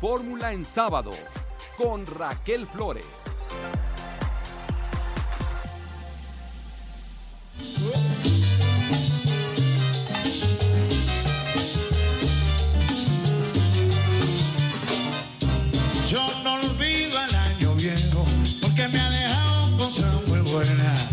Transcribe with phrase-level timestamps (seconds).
[0.00, 1.10] Fórmula en sábado
[1.76, 3.04] con Raquel Flores.
[16.08, 18.24] Yo no olvido el año viejo
[18.62, 21.08] porque me ha dejado cosas muy buenas.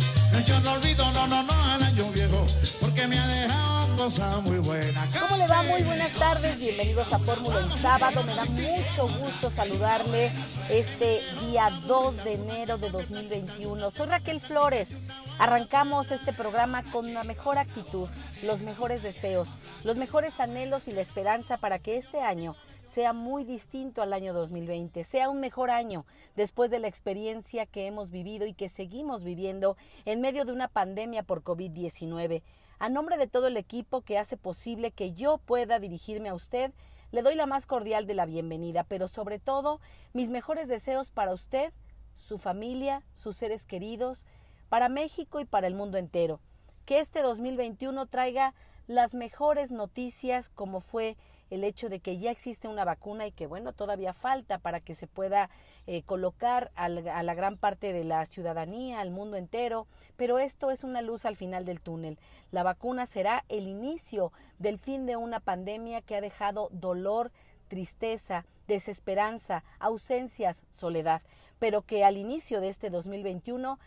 [0.47, 2.45] Yo no olvido, no, no, no, el año viejo
[2.79, 5.26] porque me ha dejado cosas muy buenas.
[5.47, 8.21] Muy buenas tardes, bienvenidos a Fórmula en sábado.
[8.25, 10.29] Me da mucho gusto saludarle
[10.69, 13.89] este día 2 de enero de 2021.
[13.89, 14.97] Soy Raquel Flores.
[15.39, 18.09] Arrancamos este programa con la mejor actitud,
[18.43, 23.45] los mejores deseos, los mejores anhelos y la esperanza para que este año sea muy
[23.45, 26.05] distinto al año 2020, sea un mejor año
[26.35, 30.67] después de la experiencia que hemos vivido y que seguimos viviendo en medio de una
[30.67, 32.41] pandemia por COVID-19.
[32.79, 36.71] A nombre de todo el equipo que hace posible que yo pueda dirigirme a usted,
[37.11, 39.79] le doy la más cordial de la bienvenida, pero sobre todo
[40.13, 41.73] mis mejores deseos para usted,
[42.15, 44.27] su familia, sus seres queridos,
[44.69, 46.39] para México y para el mundo entero.
[46.85, 48.53] Que este 2021 traiga
[48.85, 51.17] las mejores noticias como fue
[51.49, 54.93] el hecho de que ya existe una vacuna y que bueno, todavía falta para que
[54.93, 55.49] se pueda
[55.87, 60.83] eh, colocar a la gran parte de la ciudadanía, al mundo entero, pero esto es
[60.83, 62.19] una luz al final del túnel.
[62.51, 67.31] La vacuna será el inicio del fin de una pandemia que ha dejado dolor,
[67.69, 71.21] tristeza, desesperanza, ausencias, soledad,
[71.57, 73.79] pero que al inicio de este 2021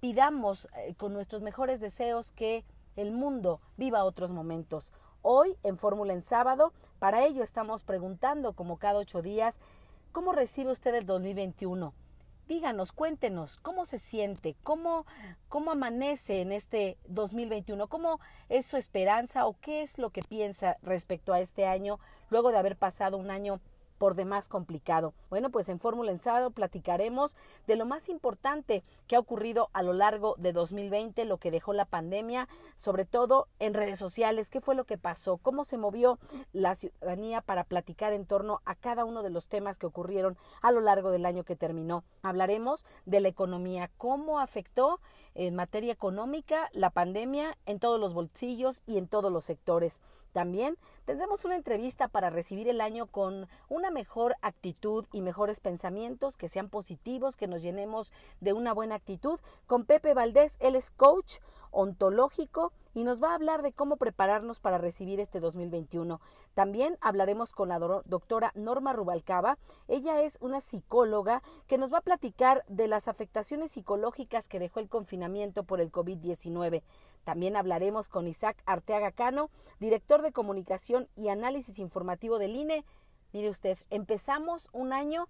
[0.00, 2.64] pidamos eh, con nuestros mejores deseos que
[2.96, 4.92] el mundo viva otros momentos.
[5.22, 9.60] Hoy en Fórmula en Sábado, para ello estamos preguntando como cada ocho días,
[10.12, 11.94] ¿cómo recibe usted el 2021?
[12.46, 14.56] Díganos, cuéntenos, ¿cómo se siente?
[14.62, 15.06] ¿Cómo,
[15.48, 17.88] cómo amanece en este 2021?
[17.88, 21.98] ¿Cómo es su esperanza o qué es lo que piensa respecto a este año
[22.30, 23.60] luego de haber pasado un año
[24.02, 25.14] por demás complicado.
[25.30, 27.36] Bueno, pues en Fórmula en Sábado platicaremos
[27.68, 31.72] de lo más importante que ha ocurrido a lo largo de 2020, lo que dejó
[31.72, 36.18] la pandemia, sobre todo en redes sociales, qué fue lo que pasó, cómo se movió
[36.52, 40.72] la ciudadanía para platicar en torno a cada uno de los temas que ocurrieron a
[40.72, 42.02] lo largo del año que terminó.
[42.22, 44.98] Hablaremos de la economía, cómo afectó
[45.36, 50.02] en materia económica la pandemia en todos los bolsillos y en todos los sectores.
[50.32, 56.36] También tendremos una entrevista para recibir el año con una mejor actitud y mejores pensamientos,
[56.36, 59.38] que sean positivos, que nos llenemos de una buena actitud.
[59.66, 61.38] Con Pepe Valdés, él es coach
[61.70, 66.20] ontológico y nos va a hablar de cómo prepararnos para recibir este 2021.
[66.54, 69.58] También hablaremos con la doctora Norma Rubalcaba.
[69.88, 74.80] Ella es una psicóloga que nos va a platicar de las afectaciones psicológicas que dejó
[74.80, 76.82] el confinamiento por el COVID-19.
[77.24, 79.50] También hablaremos con Isaac Arteaga Cano,
[79.80, 82.84] director de comunicación y análisis informativo del INE.
[83.32, 85.28] Mire usted, empezamos un año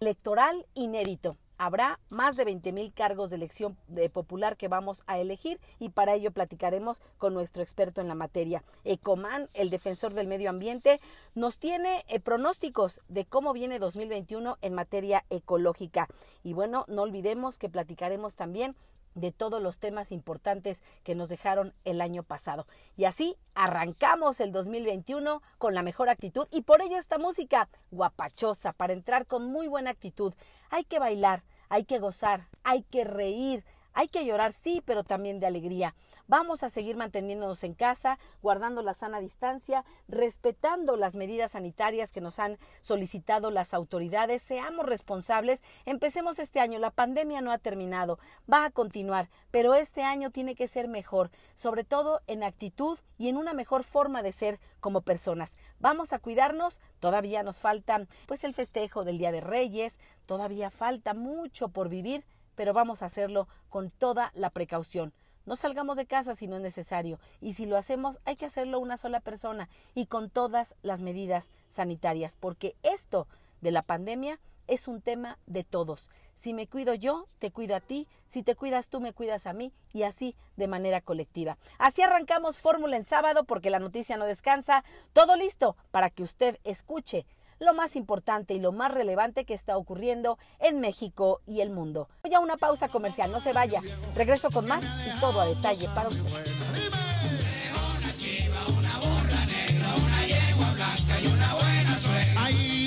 [0.00, 1.36] electoral inédito.
[1.58, 3.76] Habrá más de 20 mil cargos de elección
[4.12, 8.64] popular que vamos a elegir y para ello platicaremos con nuestro experto en la materia.
[8.82, 11.00] Ecoman, el defensor del medio ambiente,
[11.36, 16.08] nos tiene eh, pronósticos de cómo viene 2021 en materia ecológica.
[16.42, 18.74] Y bueno, no olvidemos que platicaremos también
[19.14, 22.66] de todos los temas importantes que nos dejaron el año pasado.
[22.96, 28.72] Y así arrancamos el 2021 con la mejor actitud y por ello esta música guapachosa
[28.72, 30.34] para entrar con muy buena actitud.
[30.70, 33.64] Hay que bailar, hay que gozar, hay que reír,
[33.94, 35.94] hay que llorar, sí, pero también de alegría.
[36.32, 42.22] Vamos a seguir manteniéndonos en casa, guardando la sana distancia, respetando las medidas sanitarias que
[42.22, 44.40] nos han solicitado las autoridades.
[44.40, 45.62] Seamos responsables.
[45.84, 46.78] Empecemos este año.
[46.78, 48.18] La pandemia no ha terminado,
[48.50, 53.28] va a continuar, pero este año tiene que ser mejor, sobre todo en actitud y
[53.28, 55.58] en una mejor forma de ser como personas.
[55.80, 56.80] Vamos a cuidarnos.
[56.98, 62.24] Todavía nos falta pues el festejo del Día de Reyes, todavía falta mucho por vivir
[62.54, 65.14] pero vamos a hacerlo con toda la precaución.
[65.46, 68.78] No salgamos de casa si no es necesario y si lo hacemos hay que hacerlo
[68.78, 73.26] una sola persona y con todas las medidas sanitarias, porque esto
[73.60, 74.38] de la pandemia
[74.68, 76.10] es un tema de todos.
[76.34, 79.52] Si me cuido yo, te cuido a ti, si te cuidas tú, me cuidas a
[79.52, 81.58] mí y así de manera colectiva.
[81.78, 84.84] Así arrancamos Fórmula en sábado porque la noticia no descansa.
[85.12, 87.26] Todo listo para que usted escuche
[87.62, 92.08] lo más importante y lo más relevante que está ocurriendo en México y el mundo.
[92.22, 93.80] Voy a una pausa comercial, no se vaya.
[94.14, 96.22] Regreso con más y todo a detalle para usted.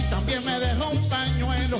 [0.10, 0.54] También me
[0.86, 1.78] un pañuelo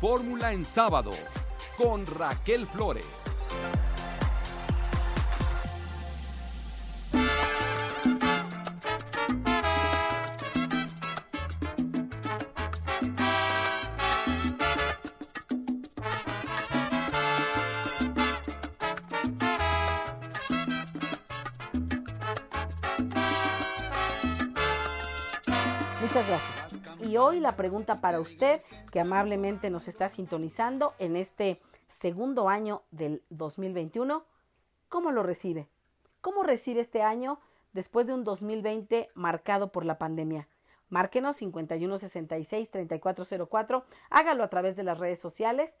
[0.00, 1.10] Fórmula en sábado
[1.76, 3.19] con Raquel Flores.
[27.10, 28.60] Y hoy la pregunta para usted,
[28.92, 34.24] que amablemente nos está sintonizando en este segundo año del 2021,
[34.88, 35.66] ¿cómo lo recibe?
[36.20, 37.40] ¿Cómo recibe este año
[37.72, 40.46] después de un 2020 marcado por la pandemia?
[40.88, 45.78] Márquenos 5166-3404, hágalo a través de las redes sociales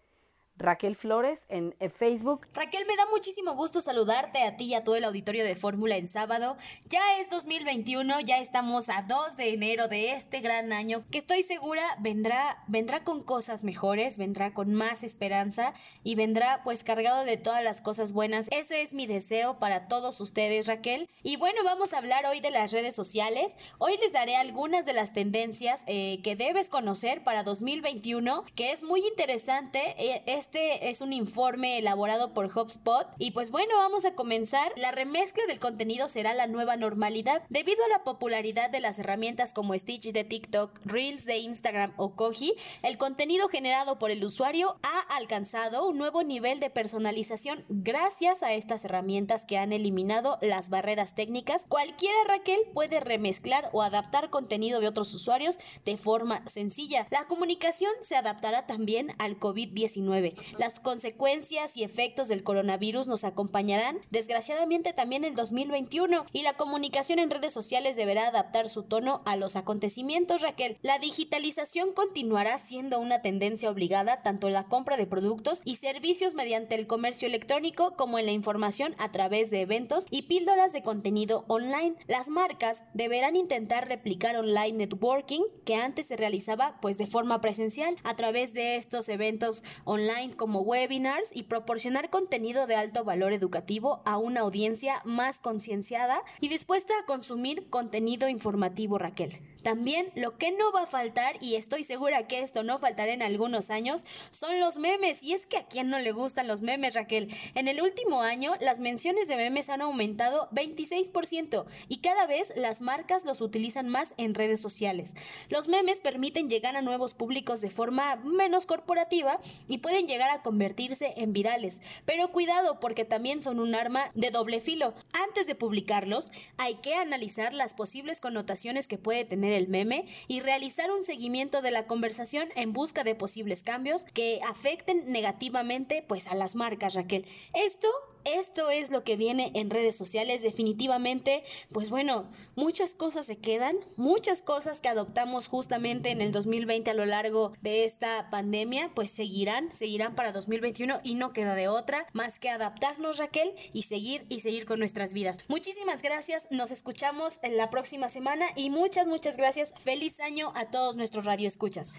[0.60, 2.46] Raquel Flores en, Facebook.
[2.54, 5.96] Raquel, me da muchísimo gusto saludarte a ti y a todo el auditorio de Fórmula
[5.96, 6.56] en sábado.
[6.88, 11.42] Ya es 2021, ya estamos a 2 de enero de este gran año que estoy
[11.42, 15.72] segura vendrá vendrá con cosas mejores, vendrá con más esperanza
[16.04, 18.48] y vendrá pues cargado de todas las cosas buenas.
[18.50, 21.08] Ese es mi deseo para todos ustedes, Raquel.
[21.22, 23.56] Y bueno, vamos a hablar hoy de las redes sociales.
[23.78, 28.82] Hoy les daré algunas de las tendencias eh, que debes conocer para 2021, que es
[28.82, 29.94] muy interesante.
[29.98, 34.72] Eh, es un informe elaborado por HubSpot y pues bueno, vamos a comenzar.
[34.76, 39.52] La remezcla del contenido será la nueva normalidad debido a la popularidad de las herramientas
[39.52, 42.54] como Stitch de TikTok, Reels de Instagram o Koji.
[42.82, 48.52] El contenido generado por el usuario ha alcanzado un nuevo nivel de personalización gracias a
[48.52, 51.64] estas herramientas que han eliminado las barreras técnicas.
[51.68, 57.06] Cualquiera Raquel puede remezclar o adaptar contenido de otros usuarios de forma sencilla.
[57.10, 60.39] La comunicación se adaptará también al COVID-19.
[60.58, 67.18] Las consecuencias y efectos del coronavirus nos acompañarán desgraciadamente también en 2021 y la comunicación
[67.18, 70.78] en redes sociales deberá adaptar su tono a los acontecimientos, Raquel.
[70.82, 76.34] La digitalización continuará siendo una tendencia obligada tanto en la compra de productos y servicios
[76.34, 80.82] mediante el comercio electrónico como en la información a través de eventos y píldoras de
[80.82, 81.96] contenido online.
[82.06, 87.96] Las marcas deberán intentar replicar online networking que antes se realizaba pues de forma presencial
[88.04, 94.02] a través de estos eventos online como webinars y proporcionar contenido de alto valor educativo
[94.04, 99.40] a una audiencia más concienciada y dispuesta a consumir contenido informativo, Raquel.
[99.62, 103.22] También lo que no va a faltar, y estoy segura que esto no faltará en
[103.22, 105.22] algunos años, son los memes.
[105.22, 107.34] Y es que a quien no le gustan los memes, Raquel.
[107.54, 112.80] En el último año, las menciones de memes han aumentado 26% y cada vez las
[112.80, 115.14] marcas los utilizan más en redes sociales.
[115.48, 120.42] Los memes permiten llegar a nuevos públicos de forma menos corporativa y pueden llegar a
[120.42, 121.80] convertirse en virales.
[122.04, 124.94] Pero cuidado porque también son un arma de doble filo.
[125.12, 130.40] Antes de publicarlos, hay que analizar las posibles connotaciones que puede tener el meme y
[130.40, 136.26] realizar un seguimiento de la conversación en busca de posibles cambios que afecten negativamente pues
[136.26, 137.24] a las marcas, Raquel.
[137.54, 137.88] Esto
[138.24, 141.42] esto es lo que viene en redes sociales definitivamente.
[141.72, 146.94] Pues bueno muchas cosas se quedan muchas cosas que adoptamos justamente en el 2020 a
[146.94, 152.06] lo largo de esta pandemia pues seguirán seguirán para 2021 y no queda de otra
[152.12, 155.38] más que adaptarnos Raquel y seguir y seguir con nuestras vidas.
[155.48, 159.72] Muchísimas gracias nos escuchamos en la próxima semana y muchas muchas gracias.
[159.78, 161.90] Feliz año a todos nuestros radioescuchas.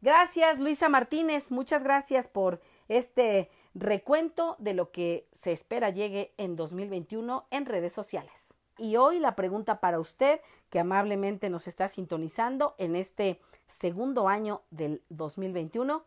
[0.00, 6.56] Gracias Luisa Martínez muchas gracias por este recuento de lo que se espera llegue en
[6.56, 8.52] 2021 en redes sociales.
[8.78, 14.62] Y hoy la pregunta para usted, que amablemente nos está sintonizando en este segundo año
[14.70, 16.02] del 2021,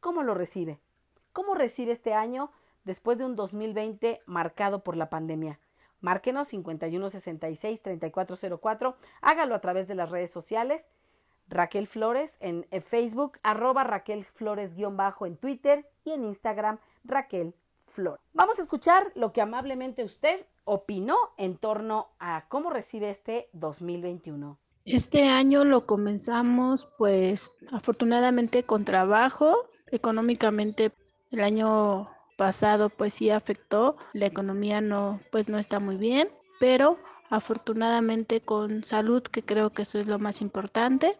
[0.00, 0.78] ¿cómo lo recibe?
[1.32, 2.50] ¿Cómo recibe este año
[2.84, 5.58] después de un 2020 marcado por la pandemia?
[6.00, 10.90] Márquenos 5166-3404, hágalo a través de las redes sociales
[11.48, 17.54] Raquel Flores en Facebook, arroba Raquel Flores-bajo en Twitter y en Instagram Raquel
[17.86, 18.20] Flores.
[18.32, 24.58] Vamos a escuchar lo que amablemente usted opinó en torno a cómo recibe este 2021.
[24.84, 29.56] Este año lo comenzamos pues afortunadamente con trabajo,
[29.92, 30.90] económicamente
[31.30, 36.28] el año pasado pues sí afectó, la economía no pues no está muy bien,
[36.58, 36.98] pero
[37.30, 41.16] afortunadamente con salud que creo que eso es lo más importante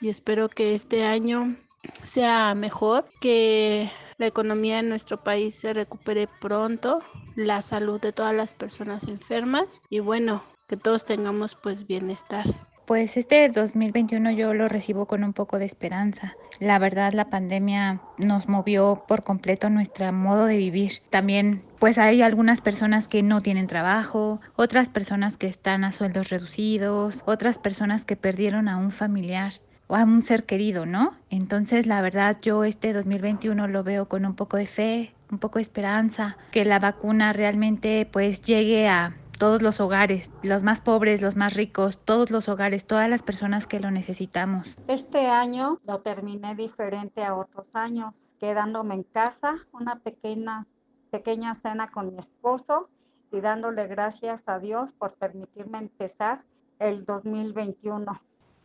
[0.00, 1.56] y espero que este año
[2.02, 7.02] sea mejor, que la economía en nuestro país se recupere pronto,
[7.36, 12.44] la salud de todas las personas enfermas y bueno, que todos tengamos pues bienestar.
[12.84, 16.36] Pues este 2021 yo lo recibo con un poco de esperanza.
[16.58, 21.00] La verdad la pandemia nos movió por completo nuestro modo de vivir.
[21.08, 26.28] También pues hay algunas personas que no tienen trabajo, otras personas que están a sueldos
[26.28, 29.54] reducidos, otras personas que perdieron a un familiar
[29.90, 31.14] o a un ser querido, ¿no?
[31.30, 35.58] Entonces, la verdad, yo este 2021 lo veo con un poco de fe, un poco
[35.58, 41.22] de esperanza, que la vacuna realmente pues llegue a todos los hogares, los más pobres,
[41.22, 44.76] los más ricos, todos los hogares, todas las personas que lo necesitamos.
[44.86, 50.62] Este año lo terminé diferente a otros años, quedándome en casa, una pequeña,
[51.10, 52.90] pequeña cena con mi esposo
[53.32, 56.44] y dándole gracias a Dios por permitirme empezar
[56.78, 58.20] el 2021.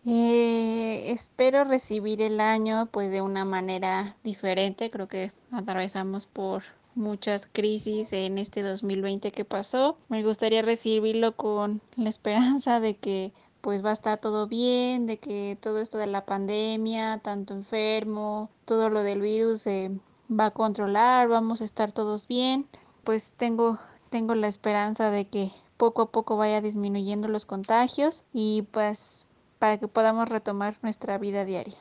[0.07, 0.74] Eh,
[1.11, 4.89] espero recibir el año pues de una manera diferente.
[4.89, 6.63] Creo que atravesamos por
[6.95, 9.97] muchas crisis en este 2020 que pasó.
[10.09, 15.17] Me gustaría recibirlo con la esperanza de que pues va a estar todo bien, de
[15.17, 19.91] que todo esto de la pandemia, tanto enfermo, todo lo del virus se
[20.29, 22.67] va a controlar, vamos a estar todos bien.
[23.03, 28.67] Pues tengo, tengo la esperanza de que poco a poco vaya disminuyendo los contagios y
[28.71, 29.25] pues
[29.59, 31.75] para que podamos retomar nuestra vida diaria.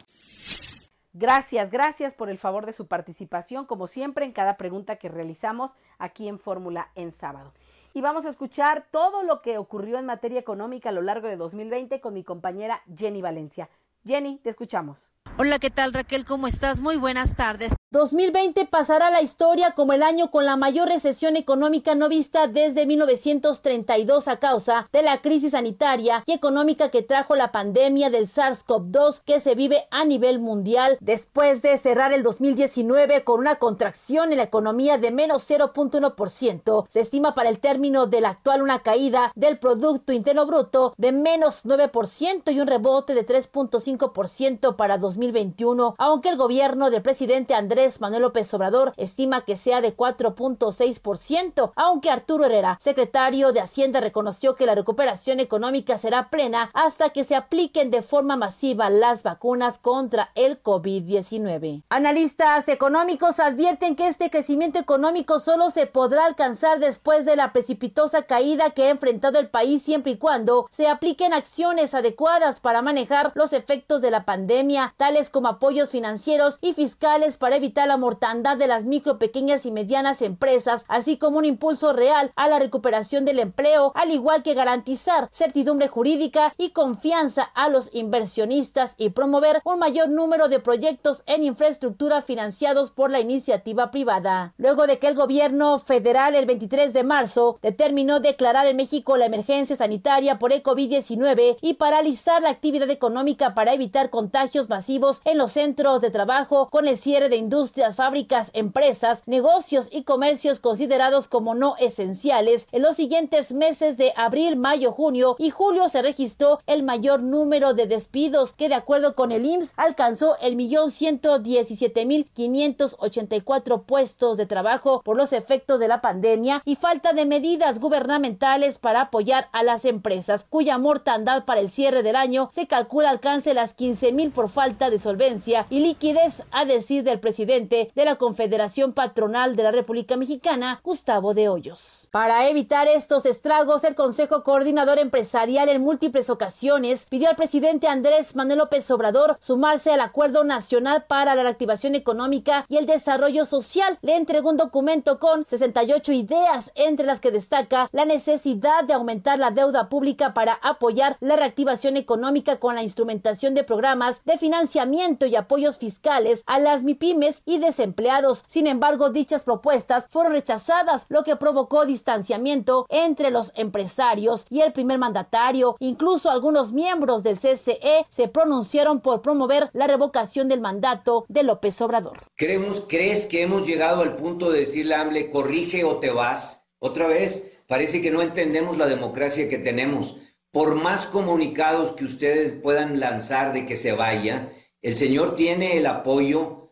[1.12, 5.70] Gracias, gracias por el favor de su participación, como siempre, en cada pregunta que realizamos
[5.98, 7.52] aquí en Fórmula en sábado.
[7.92, 11.36] Y vamos a escuchar todo lo que ocurrió en materia económica a lo largo de
[11.36, 13.68] 2020 con mi compañera Jenny Valencia.
[14.04, 15.08] Jenny, te escuchamos.
[15.38, 16.24] Hola, ¿qué tal Raquel?
[16.24, 16.80] ¿Cómo estás?
[16.80, 17.74] Muy buenas tardes.
[17.94, 22.86] 2020 pasará la historia como el año con la mayor recesión económica no vista desde
[22.86, 29.22] 1932 a causa de la crisis sanitaria y económica que trajo la pandemia del SARS-CoV-2
[29.24, 34.38] que se vive a nivel mundial después de cerrar el 2019 con una contracción en
[34.38, 36.86] la economía de menos 0.1%.
[36.88, 41.64] Se estima para el término del actual una caída del Producto Interno Bruto de menos
[41.64, 48.22] 9% y un rebote de 3.5% para 2021, aunque el gobierno del presidente Andrés Manuel
[48.22, 54.66] López Obrador estima que sea de 4.6%, aunque Arturo Herrera, secretario de Hacienda, reconoció que
[54.66, 60.30] la recuperación económica será plena hasta que se apliquen de forma masiva las vacunas contra
[60.34, 61.82] el COVID-19.
[61.90, 68.22] Analistas económicos advierten que este crecimiento económico solo se podrá alcanzar después de la precipitosa
[68.22, 73.32] caída que ha enfrentado el país siempre y cuando se apliquen acciones adecuadas para manejar
[73.34, 78.56] los efectos de la pandemia, tales como apoyos financieros y fiscales para evitar la mortandad
[78.56, 83.24] de las micro, pequeñas y medianas empresas, así como un impulso real a la recuperación
[83.24, 89.60] del empleo, al igual que garantizar certidumbre jurídica y confianza a los inversionistas y promover
[89.64, 94.54] un mayor número de proyectos en infraestructura financiados por la iniciativa privada.
[94.56, 99.26] Luego de que el gobierno federal el 23 de marzo determinó declarar en México la
[99.26, 105.38] emergencia sanitaria por el COVID-19 y paralizar la actividad económica para evitar contagios masivos en
[105.38, 110.60] los centros de trabajo con el cierre de industrias industrias, fábricas, empresas, negocios y comercios
[110.60, 112.68] considerados como no esenciales.
[112.72, 117.72] En los siguientes meses de abril, mayo, junio y julio se registró el mayor número
[117.72, 122.96] de despidos que de acuerdo con el IMSS alcanzó el millón ciento diecisiete mil quinientos
[122.98, 127.24] ochenta y cuatro puestos de trabajo por los efectos de la pandemia y falta de
[127.24, 132.66] medidas gubernamentales para apoyar a las empresas cuya mortandad para el cierre del año se
[132.66, 137.43] calcula alcance las quince mil por falta de solvencia y liquidez a decir del presidente
[137.46, 142.08] de la Confederación Patronal de la República Mexicana, Gustavo de Hoyos.
[142.10, 148.34] Para evitar estos estragos, el Consejo Coordinador Empresarial en múltiples ocasiones pidió al presidente Andrés
[148.34, 153.98] Manuel López Obrador sumarse al Acuerdo Nacional para la Reactivación Económica y el Desarrollo Social.
[154.00, 159.38] Le entregó un documento con 68 ideas, entre las que destaca la necesidad de aumentar
[159.38, 165.26] la deuda pública para apoyar la reactivación económica con la instrumentación de programas de financiamiento
[165.26, 168.44] y apoyos fiscales a las MIPIMES y desempleados.
[168.46, 174.72] Sin embargo, dichas propuestas fueron rechazadas, lo que provocó distanciamiento entre los empresarios y el
[174.72, 175.76] primer mandatario.
[175.80, 181.80] Incluso algunos miembros del CCE se pronunciaron por promover la revocación del mandato de López
[181.80, 182.18] Obrador.
[182.36, 186.66] ¿Creemos, ¿Crees que hemos llegado al punto de decirle a AMLE, corrige o te vas?
[186.78, 190.18] Otra vez, parece que no entendemos la democracia que tenemos.
[190.50, 194.50] Por más comunicados que ustedes puedan lanzar de que se vaya,
[194.82, 196.63] el señor tiene el apoyo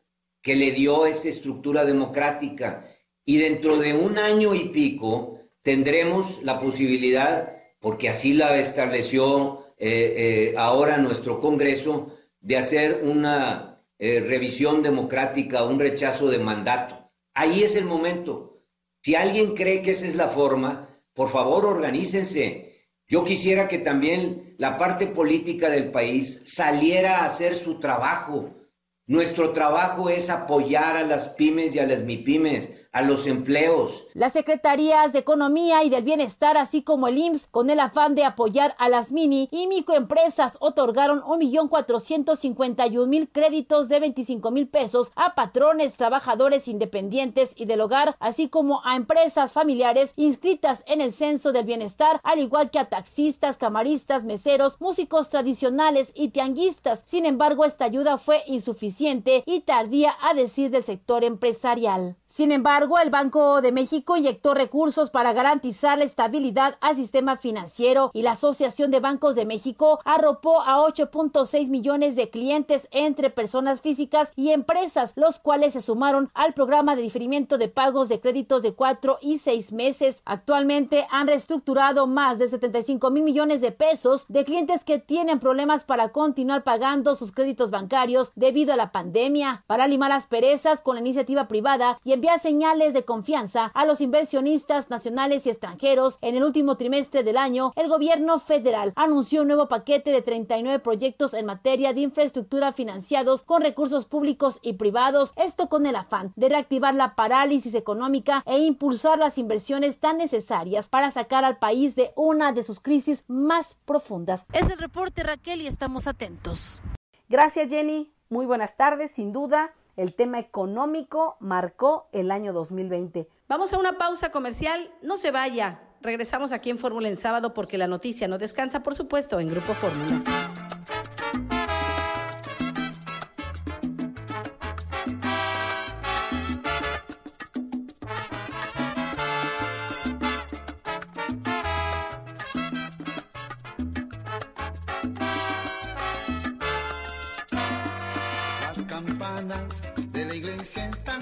[0.43, 2.87] que le dio esta estructura democrática.
[3.25, 10.51] Y dentro de un año y pico tendremos la posibilidad, porque así la estableció eh,
[10.51, 17.11] eh, ahora nuestro Congreso, de hacer una eh, revisión democrática, un rechazo de mandato.
[17.35, 18.65] Ahí es el momento.
[19.01, 22.89] Si alguien cree que esa es la forma, por favor organícense.
[23.07, 28.62] Yo quisiera que también la parte política del país saliera a hacer su trabajo
[29.07, 34.07] nuestro trabajo es apoyar a las pymes y a las MIPIMES, a los empleos.
[34.13, 38.25] Las secretarías de Economía y del Bienestar, así como el IMSS, con el afán de
[38.25, 43.89] apoyar a las mini y microempresas, otorgaron un millón cuatrocientos cincuenta y un mil créditos
[43.89, 49.55] de veinticinco mil pesos a patrones, trabajadores independientes y del hogar, así como a empresas
[49.55, 55.31] familiares inscritas en el Censo del Bienestar, al igual que a taxistas, camaristas, meseros, músicos
[55.31, 57.03] tradicionales y tianguistas.
[57.07, 62.17] Sin embargo, esta ayuda fue insuficiente y tardía a decir del sector empresarial.
[62.27, 68.11] Sin embargo, el Banco de México inyectó recursos para garantizar la estabilidad al sistema financiero
[68.13, 73.81] y la Asociación de Bancos de México arropó a 8.6 millones de clientes entre personas
[73.83, 78.63] físicas y empresas, los cuales se sumaron al programa de diferimiento de pagos de créditos
[78.63, 80.23] de cuatro y seis meses.
[80.25, 85.85] Actualmente han reestructurado más de 75 mil millones de pesos de clientes que tienen problemas
[85.85, 89.63] para continuar pagando sus créditos bancarios debido a la pandemia.
[89.69, 94.01] Para limar las perezas con la iniciativa privada y envía señales de confianza a los
[94.01, 96.19] inversionistas nacionales y extranjeros.
[96.23, 100.79] En el último trimestre del año, el gobierno federal anunció un nuevo paquete de 39
[100.79, 106.33] proyectos en materia de infraestructura financiados con recursos públicos y privados, esto con el afán
[106.35, 111.95] de reactivar la parálisis económica e impulsar las inversiones tan necesarias para sacar al país
[111.95, 114.47] de una de sus crisis más profundas.
[114.55, 116.81] Es el reporte Raquel y estamos atentos.
[117.29, 123.29] Gracias Jenny, muy buenas tardes, sin duda el tema económico marcó el año 2020.
[123.49, 125.81] Vamos a una pausa comercial, no se vaya.
[126.01, 129.75] Regresamos aquí en Fórmula en sábado porque la noticia no descansa, por supuesto, en Grupo
[129.75, 130.23] Fórmula.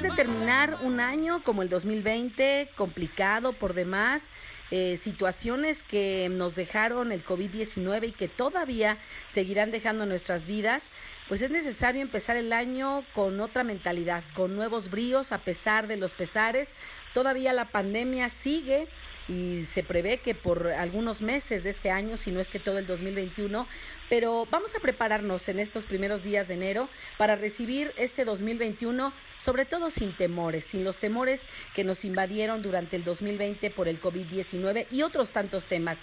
[0.00, 4.30] Después de terminar un año como el 2020, complicado por demás,
[4.70, 8.96] eh, situaciones que nos dejaron el COVID-19 y que todavía
[9.28, 10.84] seguirán dejando nuestras vidas,
[11.30, 15.96] pues es necesario empezar el año con otra mentalidad, con nuevos bríos a pesar de
[15.96, 16.72] los pesares.
[17.14, 18.88] Todavía la pandemia sigue
[19.28, 22.78] y se prevé que por algunos meses de este año, si no es que todo
[22.78, 23.68] el 2021,
[24.08, 29.66] pero vamos a prepararnos en estos primeros días de enero para recibir este 2021, sobre
[29.66, 34.88] todo sin temores, sin los temores que nos invadieron durante el 2020 por el COVID-19
[34.90, 36.00] y otros tantos temas.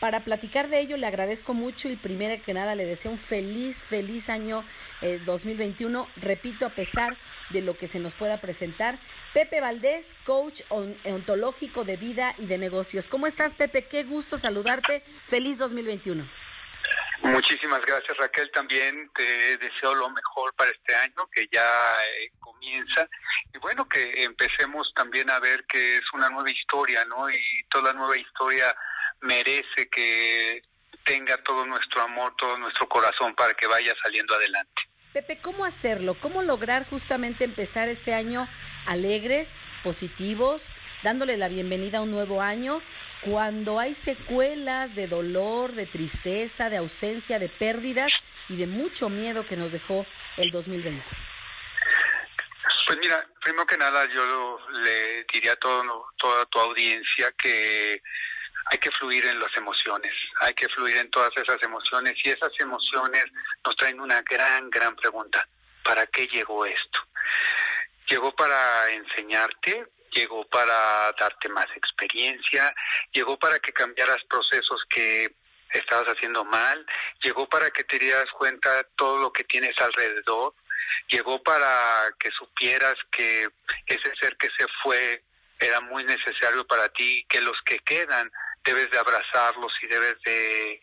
[0.00, 3.82] Para platicar de ello le agradezco mucho y primero que nada le deseo un feliz,
[3.82, 4.64] feliz año
[5.24, 6.02] 2021.
[6.02, 7.16] Eh, Repito, a pesar
[7.50, 8.98] de lo que se nos pueda presentar.
[9.32, 10.62] Pepe Valdés, coach
[11.04, 13.08] ontológico de vida y de negocios.
[13.08, 13.86] ¿Cómo estás, Pepe?
[13.86, 15.02] Qué gusto saludarte.
[15.26, 16.28] Feliz 2021.
[17.22, 21.64] Muchísimas gracias Raquel, también te deseo lo mejor para este año que ya
[22.18, 23.08] eh, comienza
[23.54, 27.30] y bueno que empecemos también a ver que es una nueva historia, ¿no?
[27.30, 28.76] Y toda nueva historia
[29.24, 30.62] merece que
[31.04, 34.82] tenga todo nuestro amor, todo nuestro corazón para que vaya saliendo adelante.
[35.12, 36.14] Pepe, ¿cómo hacerlo?
[36.20, 38.48] ¿Cómo lograr justamente empezar este año
[38.86, 42.82] alegres, positivos, dándole la bienvenida a un nuevo año
[43.20, 48.12] cuando hay secuelas de dolor, de tristeza, de ausencia, de pérdidas
[48.48, 50.04] y de mucho miedo que nos dejó
[50.36, 51.04] el 2020?
[52.86, 58.02] Pues mira, primero que nada yo le diría a todo, toda tu audiencia que
[58.66, 62.52] hay que fluir en las emociones, hay que fluir en todas esas emociones y esas
[62.58, 63.24] emociones
[63.64, 65.46] nos traen una gran, gran pregunta.
[65.82, 66.98] ¿Para qué llegó esto?
[68.08, 72.74] Llegó para enseñarte, llegó para darte más experiencia,
[73.12, 75.34] llegó para que cambiaras procesos que
[75.72, 76.86] estabas haciendo mal,
[77.22, 80.54] llegó para que te dieras cuenta todo lo que tienes alrededor,
[81.08, 83.48] llegó para que supieras que
[83.86, 85.22] ese ser que se fue
[85.58, 88.30] era muy necesario para ti, que los que quedan
[88.64, 90.80] debes de abrazarlos y debes de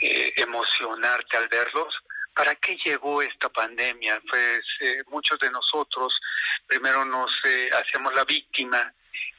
[0.00, 1.94] eh, emocionarte al verlos.
[2.34, 4.20] ¿Para qué llegó esta pandemia?
[4.28, 6.18] Pues eh, muchos de nosotros
[6.66, 8.92] primero nos eh, hacemos la víctima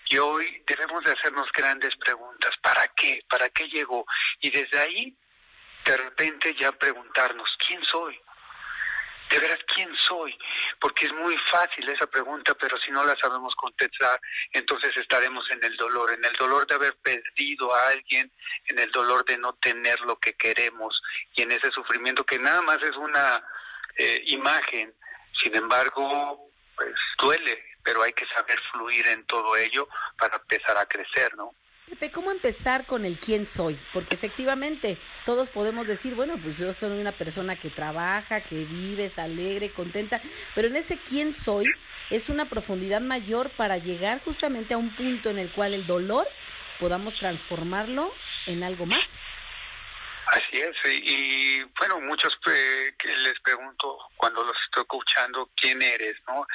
[0.09, 2.51] y hoy debemos de hacernos grandes preguntas.
[2.61, 3.23] ¿Para qué?
[3.29, 4.05] ¿Para qué llegó?
[4.41, 5.15] Y desde ahí,
[5.85, 8.19] de repente ya preguntarnos, ¿quién soy?
[9.31, 10.37] De veras, ¿quién soy?
[10.79, 14.19] Porque es muy fácil esa pregunta, pero si no la sabemos contestar,
[14.51, 18.31] entonces estaremos en el dolor, en el dolor de haber perdido a alguien,
[18.67, 21.01] en el dolor de no tener lo que queremos
[21.35, 23.43] y en ese sufrimiento que nada más es una
[23.97, 24.93] eh, imagen,
[25.41, 30.85] sin embargo, pues duele, pero hay que saber fluir en todo ello para empezar a
[30.85, 31.55] crecer, ¿no?
[31.91, 33.77] Pepe, ¿cómo empezar con el quién soy?
[33.91, 39.07] Porque efectivamente todos podemos decir, bueno, pues yo soy una persona que trabaja, que vive,
[39.07, 40.21] es alegre, contenta,
[40.55, 41.65] pero en ese quién soy
[42.09, 46.25] es una profundidad mayor para llegar justamente a un punto en el cual el dolor
[46.79, 48.13] podamos transformarlo
[48.47, 49.19] en algo más.
[50.27, 56.45] Así es, y, bueno, muchos que les pregunto cuando los estoy escuchando quién eres, ¿no?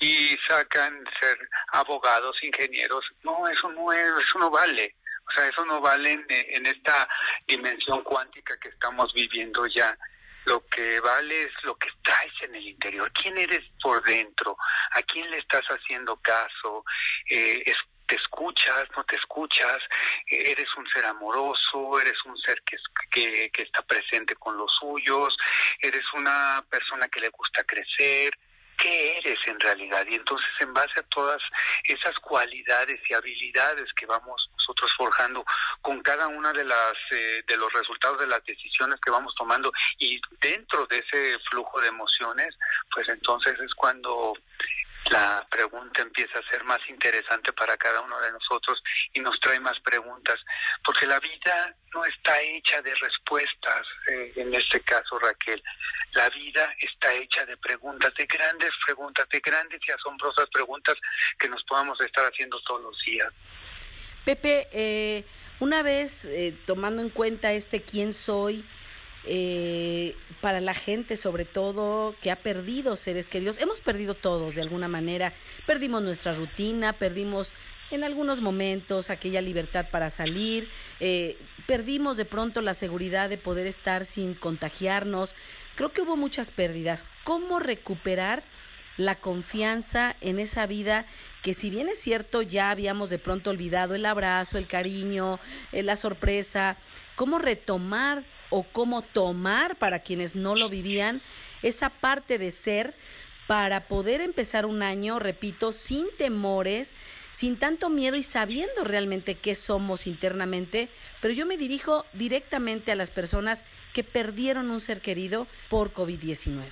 [0.00, 1.38] Y sacan ser
[1.72, 4.94] abogados, ingenieros, no, eso no es, eso no vale,
[5.28, 7.08] o sea, eso no vale en, esta
[7.46, 9.96] dimensión cuántica que estamos viviendo ya.
[10.44, 13.10] Lo que vale es lo que traes en el interior.
[13.12, 14.56] ¿Quién eres por dentro?
[14.90, 16.84] ¿A quién le estás haciendo caso?
[17.30, 17.62] Eh,
[18.06, 19.78] te escuchas, no te escuchas,
[20.26, 22.76] eres un ser amoroso, eres un ser que,
[23.10, 25.36] que, que está presente con los suyos,
[25.80, 28.32] eres una persona que le gusta crecer,
[28.76, 30.04] qué eres en realidad.
[30.08, 31.40] Y entonces en base a todas
[31.84, 35.44] esas cualidades y habilidades que vamos nosotros forjando
[35.80, 39.72] con cada una de las eh, de los resultados de las decisiones que vamos tomando
[39.98, 42.56] y dentro de ese flujo de emociones,
[42.92, 44.34] pues entonces es cuando
[45.12, 49.60] la pregunta empieza a ser más interesante para cada uno de nosotros y nos trae
[49.60, 50.40] más preguntas,
[50.82, 55.62] porque la vida no está hecha de respuestas, eh, en este caso Raquel,
[56.14, 60.96] la vida está hecha de preguntas, de grandes preguntas, de grandes y asombrosas preguntas
[61.38, 63.28] que nos podamos estar haciendo todos los días.
[64.24, 65.26] Pepe, eh,
[65.60, 68.64] una vez eh, tomando en cuenta este quién soy,
[69.24, 73.60] eh, para la gente sobre todo que ha perdido seres queridos.
[73.60, 75.32] Hemos perdido todos de alguna manera.
[75.66, 77.54] Perdimos nuestra rutina, perdimos
[77.90, 83.66] en algunos momentos aquella libertad para salir, eh, perdimos de pronto la seguridad de poder
[83.66, 85.34] estar sin contagiarnos.
[85.76, 87.06] Creo que hubo muchas pérdidas.
[87.24, 88.42] ¿Cómo recuperar?
[88.98, 91.06] la confianza en esa vida
[91.42, 95.40] que si bien es cierto ya habíamos de pronto olvidado el abrazo, el cariño,
[95.72, 96.76] eh, la sorpresa,
[97.16, 101.22] cómo retomar o cómo tomar para quienes no lo vivían
[101.62, 102.94] esa parte de ser
[103.46, 106.94] para poder empezar un año, repito, sin temores,
[107.32, 112.94] sin tanto miedo y sabiendo realmente qué somos internamente, pero yo me dirijo directamente a
[112.94, 116.70] las personas que perdieron un ser querido por COVID-19.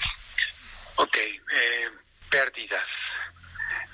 [0.97, 1.89] Ok, eh,
[2.31, 2.87] pérdidas.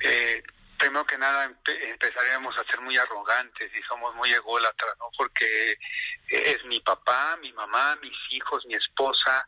[0.00, 0.42] Eh,
[0.86, 1.50] primero que nada
[1.90, 5.06] empezaríamos a ser muy arrogantes y somos muy ególatras, ¿no?
[5.18, 5.76] Porque
[6.28, 9.44] es mi papá, mi mamá, mis hijos, mi esposa,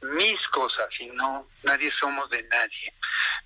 [0.00, 2.94] mis cosas y no, nadie somos de nadie.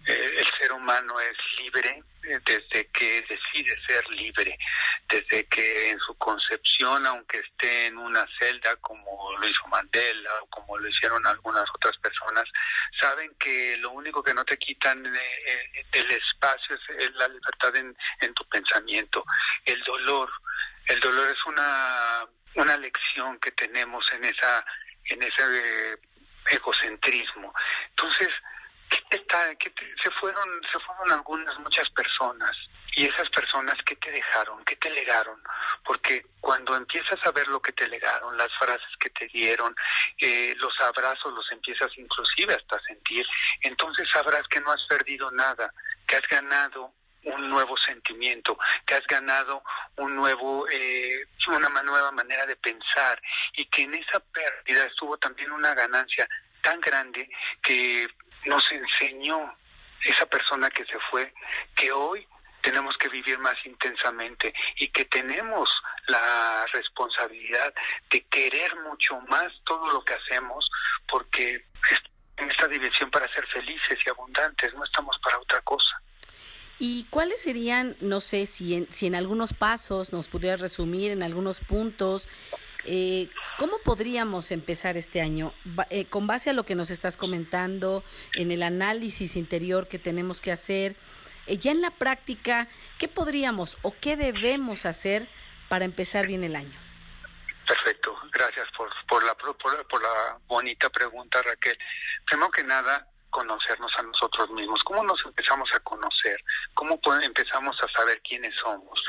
[0.06, 4.58] Eh, el ser humano es libre eh, desde que decide ser libre,
[5.08, 10.46] desde que en su concepción, aunque esté en una celda como lo hizo Mandela o
[10.46, 12.44] como lo hicieron algunas otras personas,
[13.00, 17.96] saben que lo único que no te quitan eh, del espacio es, la libertad en,
[18.20, 19.24] en tu pensamiento.
[19.64, 20.30] El dolor,
[20.86, 22.26] el dolor es una,
[22.56, 24.64] una lección que tenemos en esa
[25.06, 25.98] en ese
[26.50, 27.52] egocentrismo.
[27.90, 28.28] Entonces,
[29.10, 32.56] ¿qué está, qué se fueron, se fueron algunas, muchas personas.
[32.94, 34.62] Y esas personas, ¿qué te dejaron?
[34.64, 35.42] ¿Qué te legaron?
[35.82, 39.74] Porque cuando empiezas a ver lo que te legaron, las frases que te dieron,
[40.18, 43.24] eh, los abrazos los empiezas inclusive hasta sentir,
[43.62, 45.72] entonces sabrás que no has perdido nada,
[46.06, 46.92] que has ganado
[47.24, 49.62] un nuevo sentimiento, que has ganado
[49.96, 53.20] un nuevo, eh, una nueva manera de pensar
[53.54, 56.28] y que en esa pérdida estuvo también una ganancia
[56.62, 57.28] tan grande
[57.62, 58.08] que
[58.46, 59.54] nos enseñó
[60.04, 61.32] esa persona que se fue,
[61.76, 62.26] que hoy
[62.62, 65.68] tenemos que vivir más intensamente y que tenemos
[66.06, 67.74] la responsabilidad
[68.10, 70.68] de querer mucho más todo lo que hacemos
[71.08, 71.64] porque
[72.36, 76.00] en esta dimensión para ser felices y abundantes, no estamos para otra cosa.
[76.78, 81.22] ¿Y cuáles serían, no sé, si en, si en algunos pasos nos pudiera resumir, en
[81.22, 82.28] algunos puntos,
[82.84, 83.28] eh,
[83.58, 85.52] ¿Cómo podríamos empezar este año?
[85.90, 88.02] Eh, con base a lo que nos estás comentando,
[88.34, 90.96] en el análisis interior que tenemos que hacer,
[91.46, 95.28] eh, ya en la práctica, ¿qué podríamos o qué debemos hacer
[95.68, 96.78] para empezar bien el año?
[97.66, 101.78] Perfecto, gracias por, por, la, por, por la bonita pregunta, Raquel.
[102.26, 104.80] Primero que nada, conocernos a nosotros mismos.
[104.84, 106.42] ¿Cómo nos empezamos a conocer?
[106.74, 109.02] ¿Cómo empezamos a saber quiénes somos?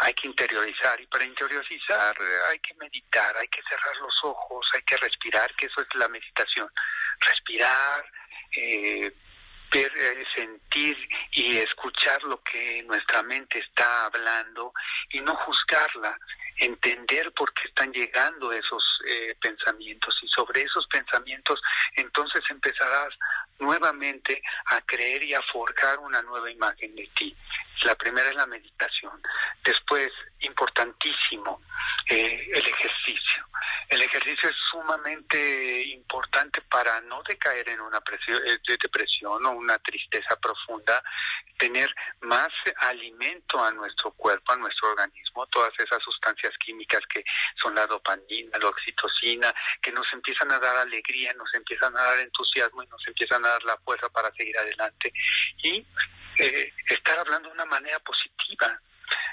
[0.00, 2.16] Hay que interiorizar y para interiorizar
[2.50, 6.08] hay que meditar, hay que cerrar los ojos, hay que respirar, que eso es la
[6.08, 6.68] meditación.
[7.20, 8.04] Respirar,
[8.56, 9.12] eh,
[9.70, 10.96] ver, eh, sentir
[11.32, 14.72] y escuchar lo que nuestra mente está hablando
[15.10, 16.18] y no juzgarla,
[16.56, 21.60] entender por qué están llegando esos eh, pensamientos y sobre esos pensamientos
[21.96, 23.14] entonces empezarás
[23.58, 27.36] nuevamente a creer y a forjar una nueva imagen de ti.
[27.84, 29.20] La primera es la meditación.
[29.64, 31.62] Después, importantísimo,
[32.08, 33.46] eh, el ejercicio.
[33.88, 40.36] El ejercicio es sumamente importante para no decaer en una eh, depresión o una tristeza
[40.40, 41.02] profunda,
[41.58, 47.24] tener más alimento a nuestro cuerpo, a nuestro organismo, todas esas sustancias químicas que
[47.60, 52.20] son la dopamina, la oxitocina, que nos empiezan a dar alegría, nos empiezan a dar
[52.20, 55.12] entusiasmo y nos empiezan a dar la fuerza para seguir adelante.
[55.62, 55.86] Y
[56.38, 58.80] eh, estar hablando de una manera positiva.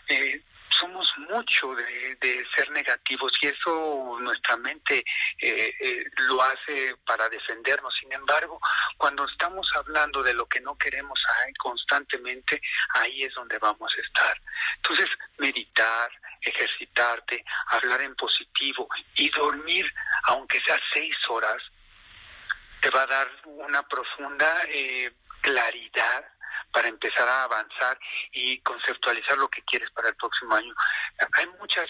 [0.08, 0.42] Eh,
[0.80, 5.04] somos mucho de, ser negativos y eso nuestra mente
[5.40, 7.94] eh, eh, lo hace para defendernos.
[8.00, 8.60] Sin embargo,
[8.98, 11.20] cuando estamos hablando de lo que no queremos
[11.58, 12.62] constantemente,
[12.94, 14.42] ahí es donde vamos a estar.
[14.78, 16.10] Entonces, meditar,
[16.42, 19.86] ejercitarte, hablar en positivo y dormir,
[20.24, 21.62] aunque sea seis horas,
[22.82, 26.26] te va a dar una profunda eh, claridad
[26.72, 27.98] para empezar a avanzar
[28.32, 30.74] y conceptualizar lo que quieres para el próximo año.
[31.34, 31.88] Hay muchas,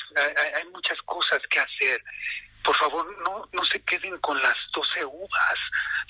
[0.55, 2.01] hay, muchas cosas que hacer
[2.63, 5.59] por favor, no, no se queden con las 12 uvas.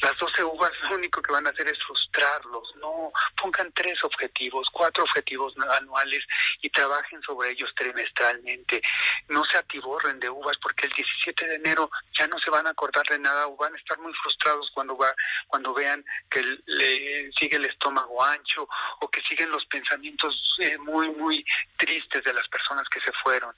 [0.02, 2.76] Las 12 uvas lo único que van a hacer es frustrarlos.
[2.78, 6.26] No, pongan tres objetivos, cuatro objetivos anuales
[6.62, 8.82] y trabajen sobre ellos trimestralmente.
[9.28, 12.72] No se atiborren de uvas porque el 17 de enero ya no se van a
[12.72, 15.14] acordar de nada o van a estar muy frustrados cuando, va,
[15.48, 18.68] cuando vean que le sigue el estómago ancho
[19.02, 21.46] o que siguen los pensamientos eh, muy, muy
[21.78, 23.54] tristes de las personas que se fueron.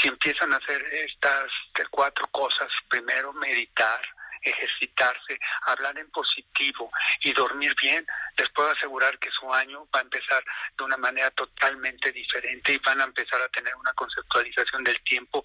[0.00, 1.50] Si empiezan a hacer estas
[1.90, 2.68] cuatro cosas.
[2.88, 4.00] Primero, meditar,
[4.42, 6.90] ejercitarse, hablar en positivo
[7.22, 10.44] y dormir bien, les puedo asegurar que su año va a empezar
[10.76, 15.44] de una manera totalmente diferente y van a empezar a tener una conceptualización del tiempo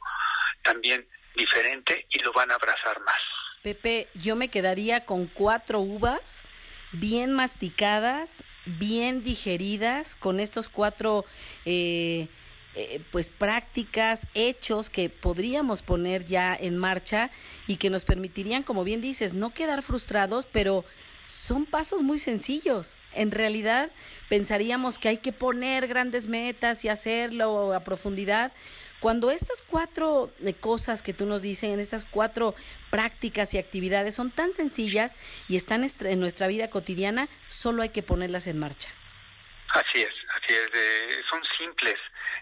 [0.63, 3.19] también diferente y lo van a abrazar más.
[3.63, 6.43] Pepe, yo me quedaría con cuatro uvas
[6.91, 11.25] bien masticadas, bien digeridas, con estos cuatro...
[11.65, 12.27] Eh,
[12.75, 17.29] eh, pues prácticas, hechos que podríamos poner ya en marcha
[17.67, 20.85] y que nos permitirían, como bien dices, no quedar frustrados, pero
[21.25, 22.97] son pasos muy sencillos.
[23.13, 23.91] En realidad
[24.29, 28.51] pensaríamos que hay que poner grandes metas y hacerlo a profundidad,
[29.01, 32.53] cuando estas cuatro eh, cosas que tú nos dices, estas cuatro
[32.91, 35.17] prácticas y actividades son tan sencillas
[35.49, 38.89] y están en nuestra vida cotidiana, solo hay que ponerlas en marcha.
[39.73, 41.97] Así es, así es, son simples.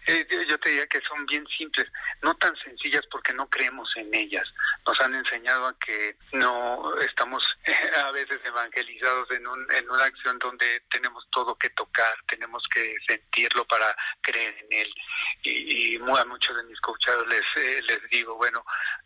[0.10, 1.88] Eh, yo te diría que son bien simples,
[2.24, 4.48] no tan sencillas porque no creemos en ellas.
[4.84, 7.43] Nos han enseñado a que no estamos
[8.04, 12.95] a veces evangelizados en, un, en una acción donde tenemos todo que tocar, tenemos que
[13.08, 14.95] sentirlo para creer en él.
[15.43, 18.65] Y, a muchos de mis coachados les, eh, les digo, bueno,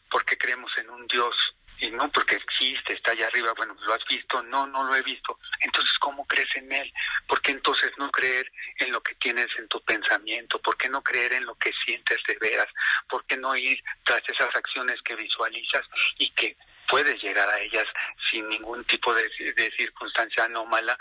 [0.09, 1.35] ¿por qué creemos en un Dios
[1.83, 4.41] y no porque existe, está allá arriba, bueno, ¿lo has visto?
[4.43, 5.37] No, no lo he visto.
[5.59, 6.93] Entonces, ¿cómo crees en él?
[7.27, 10.61] ¿Por qué entonces no creer en lo que tienes en tu pensamiento?
[10.61, 12.69] ¿Por qué no creer en lo que sientes de veras?
[13.09, 15.85] ¿Por qué no ir tras esas acciones que visualizas
[16.19, 16.55] y que
[16.87, 17.87] puedes llegar a ellas
[18.31, 20.97] sin ningún tipo de, de circunstancia anómala,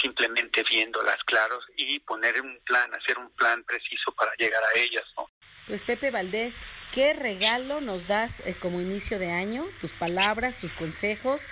[0.00, 5.04] simplemente viéndolas claros y poner un plan, hacer un plan preciso para llegar a ellas,
[5.16, 5.31] ¿no?
[5.66, 9.64] Pues Pepe Valdés, ¿qué regalo nos das eh, como inicio de año?
[9.80, 11.46] Tus palabras, tus consejos.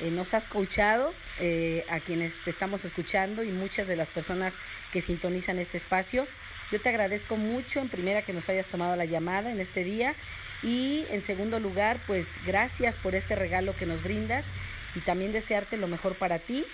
[0.00, 4.58] Eh, nos has coachado eh, a quienes te estamos escuchando y muchas de las personas
[4.92, 6.26] que sintonizan este espacio.
[6.72, 10.14] Yo te agradezco mucho en primera que nos hayas tomado la llamada en este día
[10.62, 14.50] y en segundo lugar, pues gracias por este regalo que nos brindas
[14.94, 16.64] y también desearte lo mejor para ti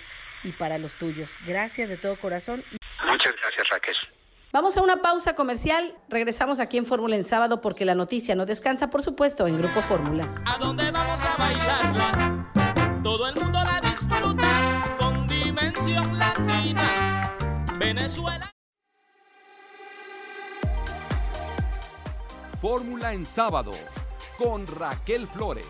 [0.43, 1.37] y para los tuyos.
[1.45, 2.63] Gracias de todo corazón.
[3.03, 4.16] Muchas gracias Raquel.
[4.53, 5.93] Vamos a una pausa comercial.
[6.07, 9.81] Regresamos aquí en Fórmula en sábado porque la noticia no descansa, por supuesto, en Grupo
[9.81, 10.41] Fórmula.
[10.45, 13.01] ¿A dónde vamos a bailarla?
[13.03, 17.35] Todo el mundo la disfruta con dimensión latina.
[17.77, 18.49] Venezuela.
[22.61, 23.71] Fórmula en sábado
[24.37, 25.67] con Raquel Flores.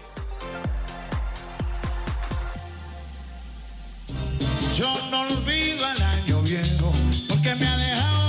[4.75, 6.91] Yo no olvido el año viejo
[7.27, 8.26] porque me ha dejado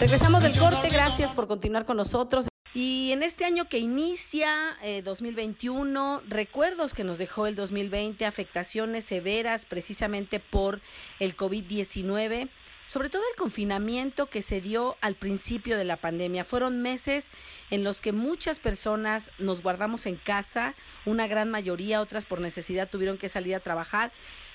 [0.00, 2.48] Regresamos del corte, gracias por continuar con nosotros.
[2.74, 9.04] Y en este año que inicia 2021, eh, recuerdos que nos dejó el 2020, afectaciones
[9.04, 10.80] severas precisamente por
[11.20, 12.48] el COVID-19,
[12.86, 16.44] sobre todo el confinamiento que se dio al principio de la pandemia.
[16.44, 17.30] Fueron meses
[17.70, 20.74] en los que muchas personas nos guardamos en casa,
[21.06, 24.12] una gran mayoría, otras por necesidad tuvieron que salir a trabajar,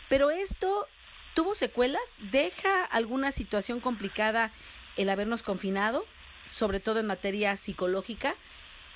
[0.10, 0.88] pero esto
[1.34, 4.52] tuvo secuelas, deja alguna situación complicada
[4.98, 6.06] el habernos confinado
[6.50, 8.36] sobre todo en materia psicológica.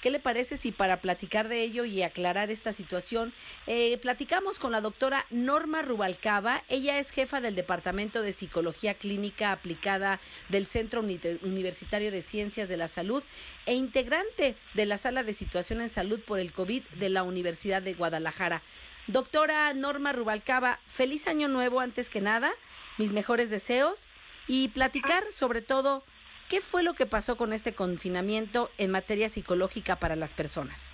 [0.01, 3.33] ¿Qué le parece si para platicar de ello y aclarar esta situación,
[3.67, 6.61] eh, platicamos con la doctora Norma Rubalcaba?
[6.67, 10.19] Ella es jefa del Departamento de Psicología Clínica Aplicada
[10.49, 13.23] del Centro Universitario de Ciencias de la Salud
[13.65, 17.81] e integrante de la Sala de Situación en Salud por el COVID de la Universidad
[17.81, 18.61] de Guadalajara.
[19.07, 22.51] Doctora Norma Rubalcaba, feliz año nuevo antes que nada,
[22.97, 24.07] mis mejores deseos
[24.47, 26.03] y platicar sobre todo
[26.49, 30.93] ¿Qué fue lo que pasó con este confinamiento en materia psicológica para las personas?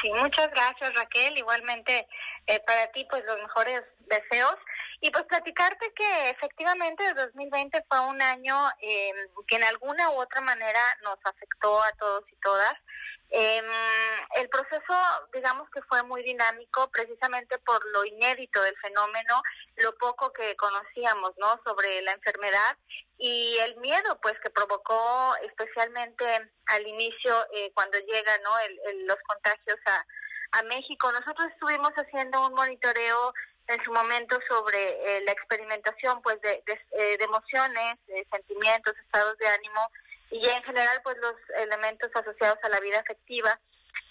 [0.00, 1.36] Sí, muchas gracias Raquel.
[1.38, 2.08] Igualmente
[2.48, 4.56] eh, para ti pues los mejores deseos.
[5.02, 9.12] Y pues platicarte que efectivamente el 2020 fue un año eh,
[9.46, 12.74] que en alguna u otra manera nos afectó a todos y todas.
[13.30, 13.62] Eh,
[14.36, 14.94] el proceso,
[15.32, 19.42] digamos que fue muy dinámico, precisamente por lo inédito del fenómeno,
[19.76, 21.60] lo poco que conocíamos, ¿no?
[21.64, 22.76] Sobre la enfermedad
[23.18, 26.24] y el miedo, pues, que provocó especialmente
[26.66, 28.50] al inicio eh, cuando llegan, ¿no?
[29.06, 30.04] los contagios a,
[30.58, 31.10] a México.
[31.12, 33.32] Nosotros estuvimos haciendo un monitoreo
[33.70, 39.36] en su momento sobre eh, la experimentación, pues, de, de, eh, emociones, de sentimientos, estados
[39.38, 39.80] de ánimo
[40.30, 43.58] y en general pues los elementos asociados a la vida afectiva.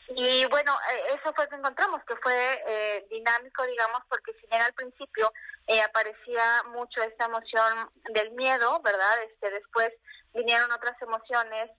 [0.10, 4.48] Y bueno, eh, eso fue lo que encontramos, que fue eh, dinámico, digamos, porque si
[4.48, 5.32] bien al principio
[5.68, 9.24] eh, aparecía mucho esta emoción del miedo, ¿verdad?
[9.24, 9.94] Este, después
[10.34, 11.72] vinieron otras emociones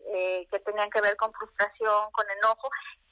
[0.50, 2.68] que tenían que ver con frustración, con enojo,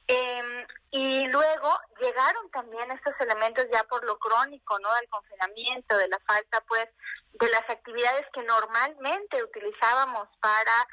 [0.08, 4.92] em, y luego llegaron también estos elementos ya por lo crónico, ¿no?
[4.94, 6.88] Del confinamiento, de la falta, pues,
[7.34, 10.88] de las actividades que normalmente utilizábamos para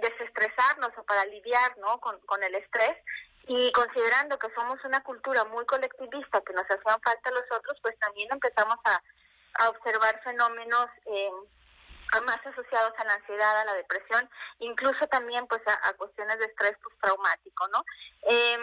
[0.00, 1.98] desestresarnos o para aliviar ¿no?
[2.00, 2.96] con, con el estrés
[3.46, 7.98] y considerando que somos una cultura muy colectivista, que nos hacían falta los otros, pues
[7.98, 9.02] también empezamos a,
[9.54, 11.30] a observar fenómenos eh,
[12.18, 16.76] más asociados a la ansiedad, a la depresión, incluso también pues a, cuestiones de estrés
[16.82, 17.84] postraumático, ¿no?
[18.22, 18.58] Eh,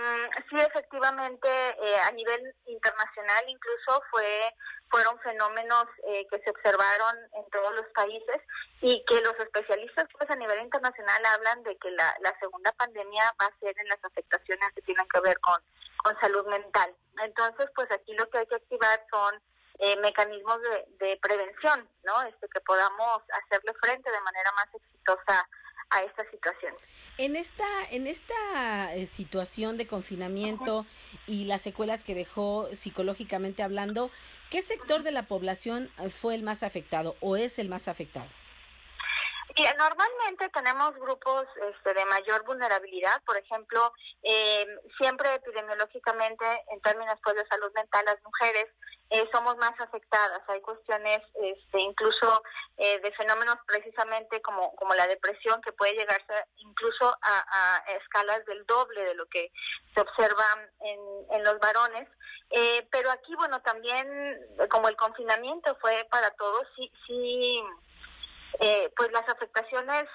[0.49, 4.53] sí, efectivamente, eh, a nivel internacional incluso fue
[4.89, 8.41] fueron fenómenos eh, que se observaron en todos los países
[8.81, 13.33] y que los especialistas pues a nivel internacional hablan de que la, la segunda pandemia
[13.41, 15.61] va a ser en las afectaciones que tienen que ver con,
[15.97, 16.95] con salud mental.
[17.21, 19.41] Entonces, pues aquí lo que hay que activar son
[19.79, 22.21] eh, mecanismos de, de, prevención, ¿no?
[22.23, 25.47] Este, que podamos hacerle frente de manera más exitosa
[25.89, 26.73] a esta situación.
[27.17, 30.85] En esta, en esta eh, situación de confinamiento
[31.25, 34.11] y las secuelas que dejó psicológicamente hablando,
[34.51, 38.27] ¿qué sector de la población eh, fue el más afectado o es el más afectado?
[39.57, 43.91] Y normalmente tenemos grupos este, de mayor vulnerabilidad, por ejemplo,
[44.21, 44.67] eh,
[44.99, 48.67] siempre epidemiológicamente en términos pues, de salud mental las mujeres
[49.09, 50.47] eh, somos más afectadas.
[50.47, 52.43] Hay cuestiones este, incluso
[52.77, 58.45] eh, de fenómenos precisamente como, como la depresión que puede llegarse incluso a, a escalas
[58.45, 59.51] del doble de lo que
[59.95, 60.45] se observa
[60.81, 60.99] en,
[61.31, 62.07] en los varones.
[62.51, 64.07] Eh, pero aquí, bueno, también
[64.69, 67.63] como el confinamiento fue para todos, sí, sí,
[68.59, 70.07] eh, pues las afectaciones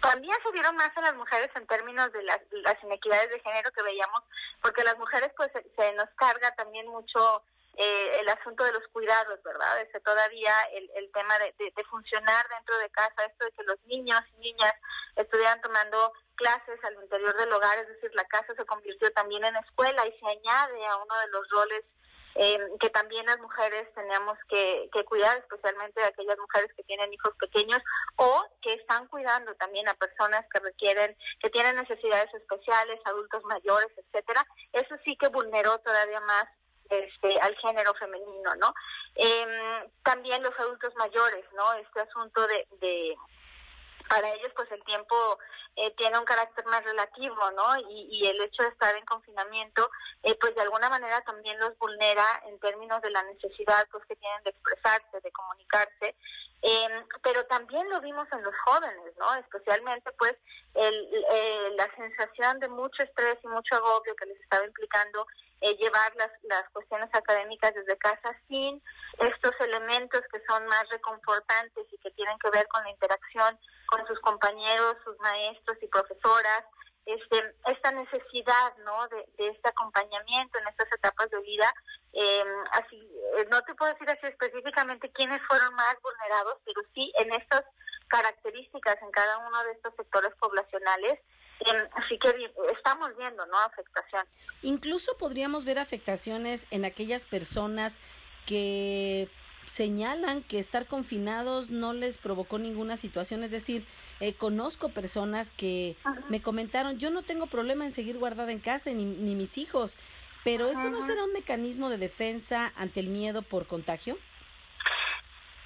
[0.00, 3.72] también se vieron más a las mujeres en términos de las, las inequidades de género
[3.72, 4.22] que veíamos,
[4.62, 7.42] porque las mujeres pues se, se nos carga también mucho
[7.76, 9.80] eh, el asunto de los cuidados, ¿verdad?
[9.82, 13.78] Ese todavía el, el tema de, de, funcionar dentro de casa, esto de que los
[13.84, 14.72] niños y niñas
[15.16, 19.56] estuvieran tomando clases al interior del hogar, es decir, la casa se convirtió también en
[19.56, 21.84] escuela y se añade a uno de los roles
[22.38, 27.34] eh, que también las mujeres teníamos que, que cuidar, especialmente aquellas mujeres que tienen hijos
[27.38, 27.82] pequeños
[28.16, 33.90] o que están cuidando también a personas que requieren, que tienen necesidades especiales, adultos mayores,
[33.96, 34.46] etcétera.
[34.72, 36.46] Eso sí que vulneró todavía más
[36.90, 38.74] este, al género femenino, ¿no?
[39.14, 41.72] Eh, también los adultos mayores, ¿no?
[41.74, 43.16] Este asunto de, de
[44.08, 45.38] para ellos pues el tiempo
[45.76, 47.78] eh, tiene un carácter más relativo, ¿no?
[47.90, 49.90] Y, y, el hecho de estar en confinamiento,
[50.22, 54.16] eh, pues de alguna manera también los vulnera en términos de la necesidad pues que
[54.16, 56.14] tienen de expresarse, de comunicarse,
[56.62, 56.88] eh,
[57.22, 59.34] pero también lo vimos en los jóvenes, ¿no?
[59.36, 60.36] Especialmente pues
[60.74, 65.26] el, eh, la sensación de mucho estrés y mucho agobio que les estaba implicando
[65.60, 68.82] eh, llevar las, las cuestiones académicas desde casa sin
[69.18, 74.06] estos elementos que son más reconfortantes y que tienen que ver con la interacción con
[74.06, 76.64] sus compañeros, sus maestros y profesoras,
[77.06, 79.06] este, esta necesidad, ¿no?
[79.08, 81.72] De, este acompañamiento en estas etapas de vida.
[82.12, 82.96] Em, así,
[83.38, 87.64] eh, no te puedo decir así específicamente quiénes fueron más vulnerados, pero sí en estas
[88.08, 91.20] características en cada uno de estos sectores poblacionales.
[91.60, 93.58] Em, así que estamos viendo, ¿no?
[93.60, 94.26] Afectación.
[94.62, 98.00] Incluso podríamos ver afectaciones en aquellas personas
[98.46, 99.28] que
[99.68, 103.42] señalan que estar confinados no les provocó ninguna situación.
[103.42, 103.86] Es decir,
[104.20, 105.96] eh, conozco personas que
[106.28, 109.96] me comentaron, yo no tengo problema en seguir guardada en casa, ni, ni mis hijos,
[110.44, 114.16] pero ¿eso no será un mecanismo de defensa ante el miedo por contagio?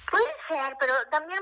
[0.09, 1.39] Puede ser, pero también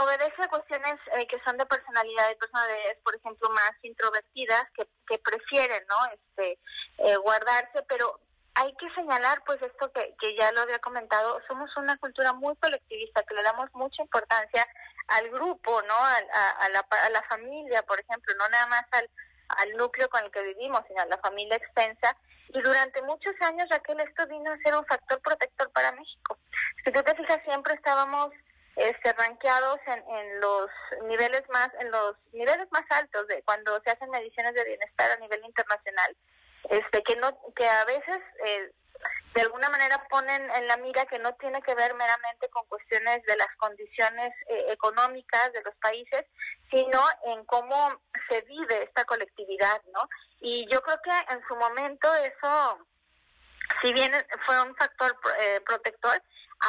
[0.00, 4.88] obedece a cuestiones eh, que son de personalidad, de personalidades, por ejemplo, más introvertidas que,
[5.06, 5.96] que prefieren, ¿no?
[6.14, 6.58] Este,
[6.98, 8.18] eh, guardarse, pero
[8.54, 12.54] hay que señalar pues esto que, que ya lo había comentado, somos una cultura muy
[12.56, 14.66] colectivista, que le damos mucha importancia
[15.08, 15.94] al grupo, ¿no?
[15.94, 16.16] A,
[16.60, 19.08] a, la, a la familia, por ejemplo, no nada más al,
[19.48, 22.16] al núcleo con el que vivimos, sino a la familia extensa.
[22.48, 26.36] Y durante muchos años, Raquel, esto vino a ser un factor protector para México.
[26.84, 28.32] Si tú te fijas, siempre estábamos
[28.76, 30.70] este, ranqueados en, en los
[31.04, 35.16] niveles más, en los niveles más altos de cuando se hacen mediciones de bienestar a
[35.16, 36.16] nivel internacional
[36.70, 38.72] este que no que a veces eh,
[39.34, 43.22] de alguna manera ponen en la mira que no tiene que ver meramente con cuestiones
[43.24, 46.26] de las condiciones eh, económicas de los países,
[46.70, 50.08] sino en cómo se vive esta colectividad, ¿no?
[50.40, 52.78] Y yo creo que en su momento eso,
[53.80, 54.12] si bien
[54.44, 56.22] fue un factor eh, protector,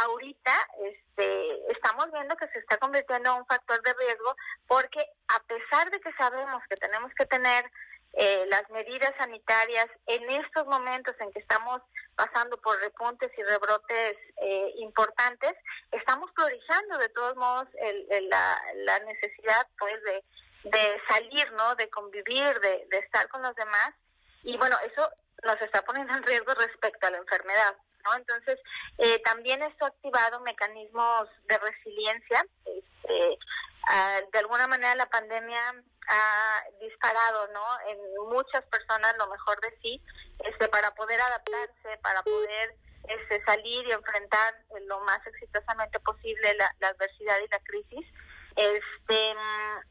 [0.06, 0.54] ahorita
[0.86, 4.36] este, estamos viendo que se está convirtiendo en un factor de riesgo
[4.68, 7.70] porque a pesar de que sabemos que tenemos que tener
[8.14, 11.82] eh, las medidas sanitarias en estos momentos en que estamos
[12.16, 15.54] pasando por repuntes y rebrotes eh, importantes,
[15.92, 20.24] estamos priorizando de todos modos el, la, la, necesidad pues de,
[21.10, 21.76] salir, ¿no?
[21.76, 23.94] De convivir, de, de estar con los demás.
[24.44, 25.10] Y bueno, eso
[25.44, 27.76] nos está poniendo en riesgo respecto a la enfermedad.
[28.04, 28.16] ¿no?
[28.16, 28.60] Entonces,
[28.98, 32.46] eh, también esto ha activado mecanismos de resiliencia.
[32.66, 33.38] Este,
[33.88, 35.76] ah, de alguna manera la pandemia
[36.08, 37.80] ha disparado, ¿no?
[37.90, 37.98] En
[38.30, 40.02] muchas personas lo mejor de sí,
[40.40, 42.76] este, para poder adaptarse, para poder
[43.08, 44.56] este, salir y enfrentar
[44.88, 48.08] lo más exitosamente posible la, adversidad y la crisis.
[48.56, 49.36] Este,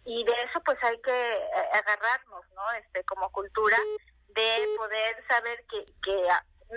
[0.05, 2.71] y de eso pues hay que eh, agarrarnos, ¿no?
[2.73, 3.77] Este, como cultura,
[4.29, 6.29] de poder saber que, que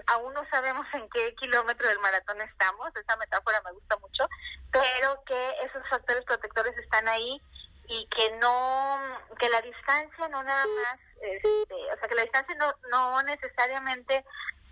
[0.07, 4.27] aún no sabemos en qué kilómetro del maratón estamos, esa metáfora me gusta mucho,
[4.71, 7.41] pero que esos factores protectores están ahí
[7.87, 8.99] y que no,
[9.39, 14.25] que la distancia no nada más, este, o sea, que la distancia no, no necesariamente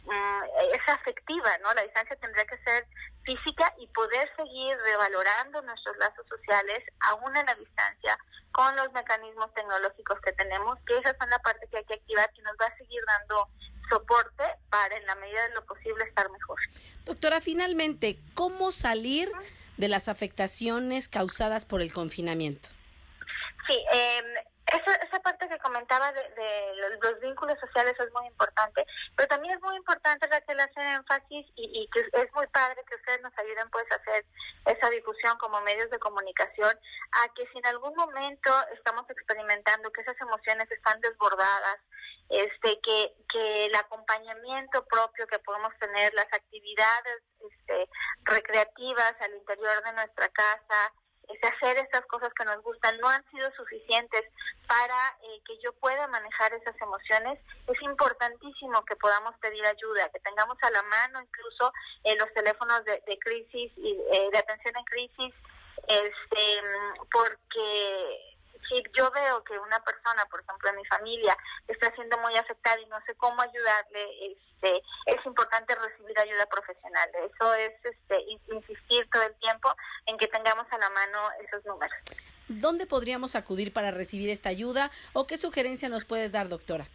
[0.05, 0.43] mm,
[0.73, 1.73] es afectiva, ¿no?
[1.73, 2.85] La distancia tendría que ser
[3.23, 8.17] física y poder seguir revalorando nuestros lazos sociales aún en la distancia
[8.51, 12.31] con los mecanismos tecnológicos que tenemos, que esa es la parte que hay que activar,
[12.33, 13.47] que nos va a seguir dando
[13.93, 16.57] soporte para en la medida de lo posible estar mejor.
[17.05, 19.31] Doctora, finalmente, ¿cómo salir
[19.77, 22.69] de las afectaciones causadas por el confinamiento?
[23.67, 24.21] Sí, eh,
[24.67, 26.21] esa, esa parte que comentaba de,
[27.01, 31.89] los, vínculos sociales es muy importante, pero también es muy importante Raquel hacer énfasis y,
[31.91, 34.23] que es muy padre que ustedes nos ayuden pues a hacer
[34.65, 36.77] esa difusión como medios de comunicación,
[37.11, 41.79] a que si en algún momento estamos experimentando que esas emociones están desbordadas,
[42.29, 47.89] este que, que el acompañamiento propio que podemos tener, las actividades este,
[48.25, 50.93] recreativas al interior de nuestra casa,
[51.29, 54.25] ese hacer estas cosas que nos gustan no han sido suficientes
[54.67, 60.19] para eh, que yo pueda manejar esas emociones, es importantísimo que podamos pedir ayuda, que
[60.19, 61.71] tengamos a la mano incluso
[62.03, 65.33] eh, los teléfonos de, de crisis y eh, de atención en crisis,
[65.87, 66.61] este,
[67.11, 68.32] porque
[68.67, 71.37] si yo veo que una persona, por ejemplo, en mi familia,
[71.67, 77.09] está siendo muy afectada y no sé cómo ayudarle, este, es importante recibir ayuda profesional.
[77.13, 78.21] Eso es este,
[78.53, 79.73] insistir todo el tiempo
[80.05, 81.97] en que tengamos a la mano esos números.
[82.47, 86.87] ¿Dónde podríamos acudir para recibir esta ayuda o qué sugerencia nos puedes dar, doctora?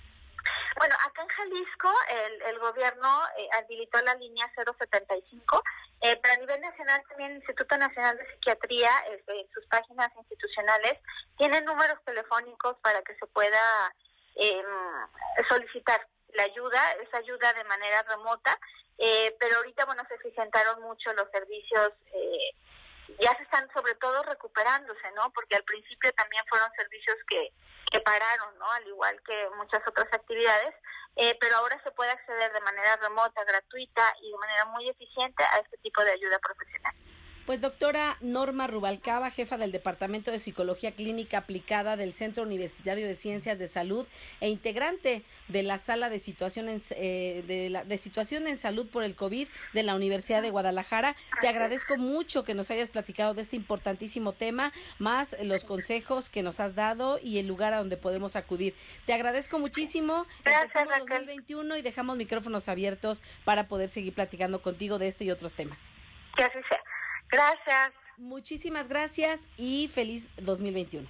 [0.78, 5.62] Bueno, acá en Jalisco el, el gobierno eh, habilitó la línea 075,
[6.02, 10.12] eh, pero a nivel nacional también el Instituto Nacional de Psiquiatría, este, en sus páginas
[10.16, 10.98] institucionales,
[11.36, 13.92] tiene números telefónicos para que se pueda
[14.36, 14.62] eh,
[15.48, 18.56] solicitar la ayuda, esa ayuda de manera remota,
[18.98, 21.92] eh, pero ahorita, bueno, se eficientaron mucho los servicios.
[23.20, 25.30] Ya se están sobre todo recuperándose, ¿no?
[25.32, 27.52] Porque al principio también fueron servicios que,
[27.90, 28.70] que pararon, ¿no?
[28.70, 30.74] Al igual que muchas otras actividades,
[31.16, 35.42] eh, pero ahora se puede acceder de manera remota, gratuita y de manera muy eficiente
[35.42, 36.94] a este tipo de ayuda profesional.
[37.48, 43.14] Pues doctora Norma Rubalcaba, jefa del Departamento de Psicología Clínica Aplicada del Centro Universitario de
[43.14, 44.06] Ciencias de Salud
[44.42, 48.86] e integrante de la Sala de Situación en, eh, de, la, de Situación en Salud
[48.90, 51.16] por el COVID de la Universidad de Guadalajara.
[51.40, 56.42] Te agradezco mucho que nos hayas platicado de este importantísimo tema, más los consejos que
[56.42, 58.74] nos has dado y el lugar a donde podemos acudir.
[59.06, 60.26] Te agradezco muchísimo.
[60.44, 65.30] Gracias, Empezamos 2021 y dejamos micrófonos abiertos para poder seguir platicando contigo de este y
[65.30, 65.88] otros temas.
[66.36, 66.97] Que así sea.
[67.30, 67.92] Gracias.
[68.16, 71.08] Muchísimas gracias y feliz 2021.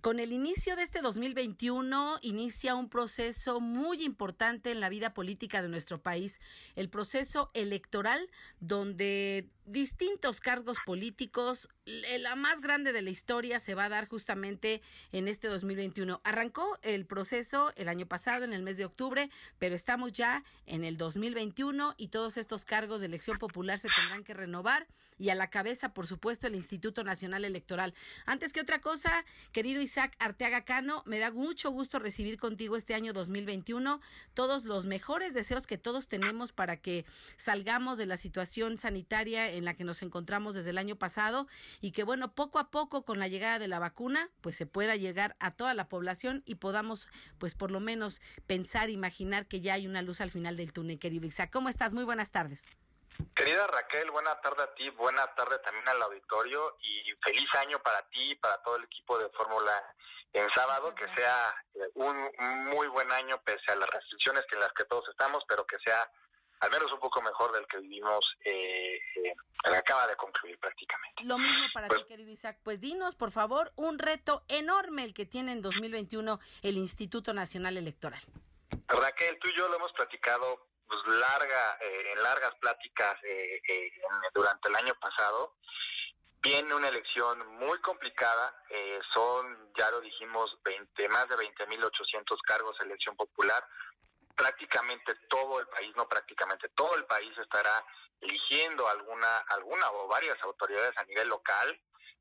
[0.00, 5.62] Con el inicio de este 2021 inicia un proceso muy importante en la vida política
[5.62, 6.40] de nuestro país,
[6.76, 8.30] el proceso electoral
[8.60, 14.80] donde distintos cargos políticos, la más grande de la historia se va a dar justamente
[15.12, 16.20] en este 2021.
[16.24, 20.84] Arrancó el proceso el año pasado, en el mes de octubre, pero estamos ya en
[20.84, 24.86] el 2021 y todos estos cargos de elección popular se tendrán que renovar
[25.18, 27.94] y a la cabeza, por supuesto, el Instituto Nacional Electoral.
[28.26, 32.94] Antes que otra cosa, querido Isaac Arteaga Cano, me da mucho gusto recibir contigo este
[32.94, 34.00] año 2021
[34.34, 37.06] todos los mejores deseos que todos tenemos para que
[37.36, 41.46] salgamos de la situación sanitaria en la que nos encontramos desde el año pasado
[41.80, 44.96] y que bueno, poco a poco con la llegada de la vacuna, pues se pueda
[44.96, 49.74] llegar a toda la población y podamos pues por lo menos pensar, imaginar que ya
[49.74, 51.50] hay una luz al final del túnel, querido Isaac.
[51.52, 51.94] ¿Cómo estás?
[51.94, 52.68] Muy buenas tardes.
[53.34, 58.02] Querida Raquel, buena tarde a ti, buena tarde también al auditorio y feliz año para
[58.10, 59.72] ti y para todo el equipo de Fórmula
[60.36, 62.30] en sábado, que sea eh, un
[62.66, 66.10] muy buen año pese a las restricciones en las que todos estamos, pero que sea
[66.60, 69.34] al menos un poco mejor del que vivimos, eh, eh,
[69.64, 71.24] acaba de concluir prácticamente.
[71.24, 72.58] Lo mismo para ti, querido Isaac.
[72.62, 77.76] Pues dinos, por favor, un reto enorme el que tiene en 2021 el Instituto Nacional
[77.76, 78.22] Electoral.
[78.88, 83.92] Raquel, tú y yo lo hemos platicado pues, larga, eh, en largas pláticas eh, eh,
[84.34, 85.54] durante el año pasado.
[86.42, 92.78] Viene una elección muy complicada, eh, son, ya lo dijimos, 20, más de 20.800 cargos
[92.78, 93.66] de elección popular,
[94.36, 97.84] prácticamente todo el país, no prácticamente todo el país estará
[98.20, 101.80] eligiendo alguna, alguna o varias autoridades a nivel local,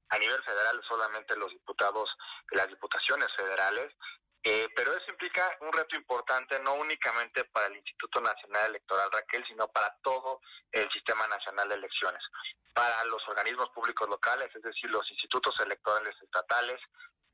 [0.09, 2.09] a nivel federal solamente los diputados,
[2.51, 3.93] las diputaciones federales,
[4.43, 9.43] eh, pero eso implica un reto importante no únicamente para el Instituto Nacional Electoral Raquel,
[9.47, 10.39] sino para todo
[10.71, 12.21] el Sistema Nacional de Elecciones,
[12.73, 16.79] para los organismos públicos locales, es decir, los institutos electorales estatales,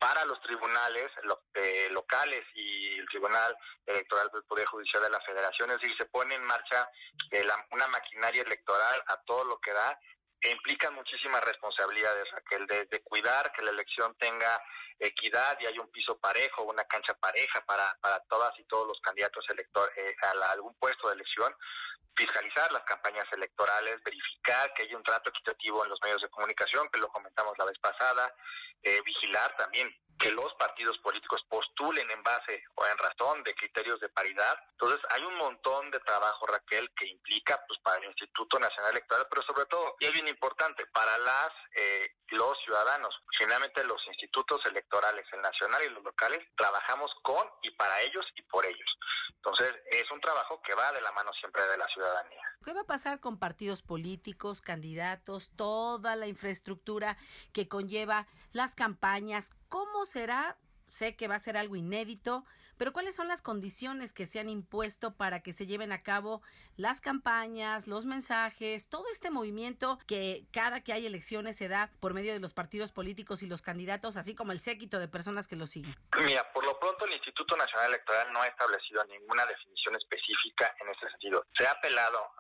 [0.02, 1.12] para los tribunales
[1.54, 6.08] eh, locales y el Tribunal Electoral del Poder Judicial de la Federación, es decir, se
[6.08, 6.90] pone en marcha
[7.30, 10.00] eh, una maquinaria electoral a todo lo que da,
[10.50, 14.62] implican muchísimas responsabilidades, Raquel, de, cuidar que la elección tenga
[15.00, 19.00] equidad y hay un piso parejo, una cancha pareja para, para todas y todos los
[19.02, 21.54] candidatos elector, eh, a, algún puesto de elección,
[22.16, 26.90] fiscalizar las campañas electorales, verificar que hay un trato equitativo en los medios de comunicación,
[26.90, 28.34] que lo comentamos la vez pasada,
[28.84, 34.00] eh, vigilar también que los partidos políticos postulen en base o en razón de criterios
[34.00, 34.56] de paridad.
[34.74, 39.26] Entonces hay un montón de trabajo, Raquel, que implica pues para el Instituto Nacional Electoral,
[39.30, 43.14] pero sobre todo, y es bien importante, para las eh, los ciudadanos.
[43.38, 48.42] Finalmente los institutos electorales, el nacional y los locales, trabajamos con y para ellos y
[48.44, 48.98] por ellos.
[49.36, 52.42] Entonces es un trabajo que va de la mano siempre de la ciudadanía.
[52.64, 57.18] ¿Qué va a pasar con partidos políticos, candidatos, toda la infraestructura
[57.54, 59.52] que conlleva las campañas?
[59.68, 60.58] ¿Cómo será
[60.92, 62.46] sé que va a ser algo inédito,
[62.82, 66.42] pero ¿cuáles son las condiciones que se han impuesto para que se lleven a cabo
[66.78, 72.16] las campañas, los mensajes, todo este movimiento que cada que hay elecciones se da por
[72.16, 75.56] medio de los partidos políticos y los candidatos, así como el séquito de personas que
[75.56, 75.96] lo siguen?
[76.26, 80.90] Mira, por lo pronto el Instituto Nacional Electoral no ha establecido ninguna definición específica en
[80.90, 81.46] ese sentido.
[81.56, 82.32] Se ha apelado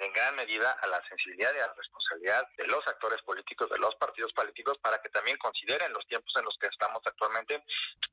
[0.00, 3.78] en, gran medida a la sensibilidad y a la responsabilidad de los actores políticos, de
[3.78, 7.62] los partidos políticos, para que también consideren los tiempos en los que estamos actualmente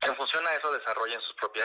[0.04, 1.63] en función a eso desarrollen sus propias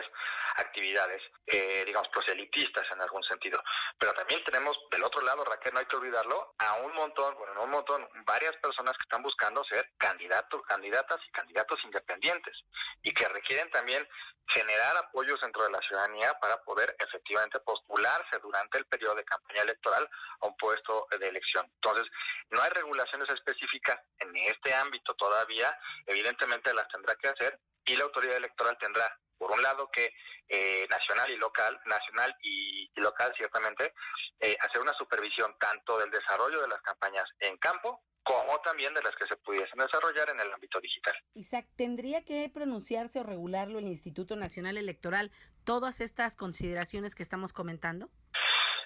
[0.56, 3.62] actividades, eh, digamos, proselitistas en algún sentido.
[3.98, 7.54] Pero también tenemos del otro lado, Raquel, no hay que olvidarlo, a un montón, bueno,
[7.54, 12.58] no un montón, varias personas que están buscando ser candidatos, candidatas y candidatos independientes
[13.04, 14.08] y que requieren también
[14.48, 19.62] generar apoyos dentro de la ciudadanía para poder efectivamente postularse durante el periodo de campaña
[19.62, 20.10] electoral
[20.42, 21.66] a un puesto de elección.
[21.76, 22.08] Entonces,
[22.50, 25.78] no hay regulaciones específicas en este ámbito todavía,
[26.08, 30.14] evidentemente las tendrá que hacer y la autoridad electoral tendrá, por un lado, que
[30.50, 33.94] eh, nacional y local, nacional y, local ciertamente,
[34.40, 39.02] eh, hacer una supervisión tanto del desarrollo de las campañas en campo como también de
[39.02, 41.16] las que se pudiesen desarrollar en el ámbito digital.
[41.34, 45.32] Isaac, ¿tendría que pronunciarse o regularlo el Instituto Nacional Electoral
[45.64, 48.10] todas estas consideraciones que estamos comentando?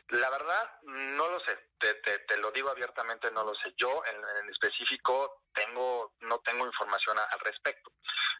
[0.10, 1.58] La verdad, no lo sé.
[1.80, 3.74] Te, te, lo digo abiertamente, no lo sé.
[3.78, 7.92] Yo, en, específico, tengo no tengo información al respecto.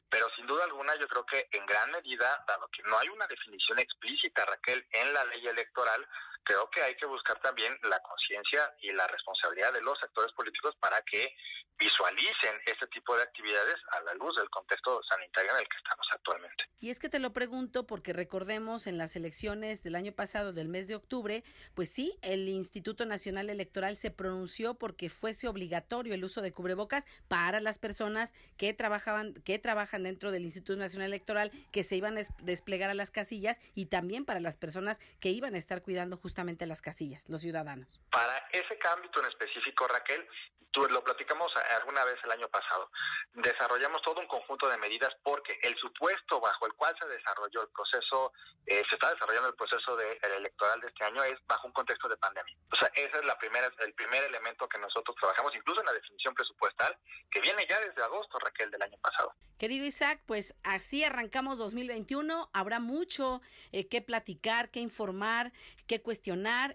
[0.10, 3.28] Pero sin duda alguna, yo creo que en gran medida, dado que no hay una
[3.28, 6.08] definición explícita, Raquel, en la ley electoral,
[6.44, 10.76] creo que hay que buscar también la conciencia y la responsabilidad de los actores políticos
[10.80, 11.36] para que
[11.80, 16.08] visualicen este tipo de actividades a la luz del contexto sanitario en el que estamos
[16.14, 16.64] actualmente.
[16.80, 20.70] Y es que te lo pregunto porque recordemos en las elecciones del año pasado, del
[20.70, 26.24] mes de octubre, pues sí, el Instituto Nacional Electoral se pronunció porque fuese obligatorio el
[26.24, 31.52] uso de cubrebocas para las personas que trabajaban, que trabajan dentro del Instituto Nacional Electoral,
[31.72, 35.56] que se iban a desplegar a las casillas y también para las personas que iban
[35.56, 36.33] a estar cuidando justamente
[36.66, 38.00] las casillas, los ciudadanos.
[38.10, 40.28] Para ese cambio en específico, Raquel,
[40.74, 42.90] tú lo platicamos alguna vez el año pasado.
[43.34, 47.70] Desarrollamos todo un conjunto de medidas porque el supuesto bajo el cual se desarrolló el
[47.70, 48.34] proceso,
[48.66, 52.10] eh, se está desarrollando el proceso de, electoral de este año es bajo un contexto
[52.10, 52.56] de pandemia.
[52.72, 55.94] O sea, ese es la primera, el primer elemento que nosotros trabajamos, incluso en la
[55.94, 56.98] definición presupuestal,
[57.30, 59.34] que viene ya desde agosto, Raquel, del año pasado.
[59.60, 62.50] Querido Isaac, pues así arrancamos 2021.
[62.52, 65.52] Habrá mucho eh, que platicar, que informar,
[65.88, 66.23] que cuestionar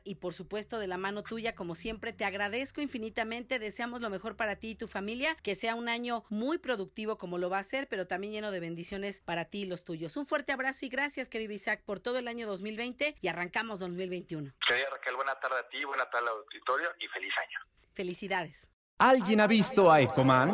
[0.05, 3.59] y por supuesto de la mano tuya, como siempre, te agradezco infinitamente.
[3.59, 7.39] Deseamos lo mejor para ti y tu familia, que sea un año muy productivo como
[7.39, 10.17] lo va a ser, pero también lleno de bendiciones para ti y los tuyos.
[10.19, 14.53] Un fuerte abrazo y gracias, querido Isaac, por todo el año 2020 y arrancamos 2021.
[14.67, 17.59] Querida Raquel, buena tarde a ti, buena tarde al auditorio y feliz año.
[17.95, 18.69] Felicidades.
[18.99, 20.53] ¿Alguien ha visto a Ecoman?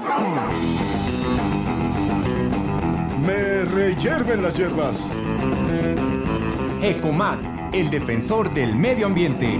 [3.26, 5.12] Me reyerven las hierbas.
[6.82, 9.58] Ecoman, el defensor del medio ambiente.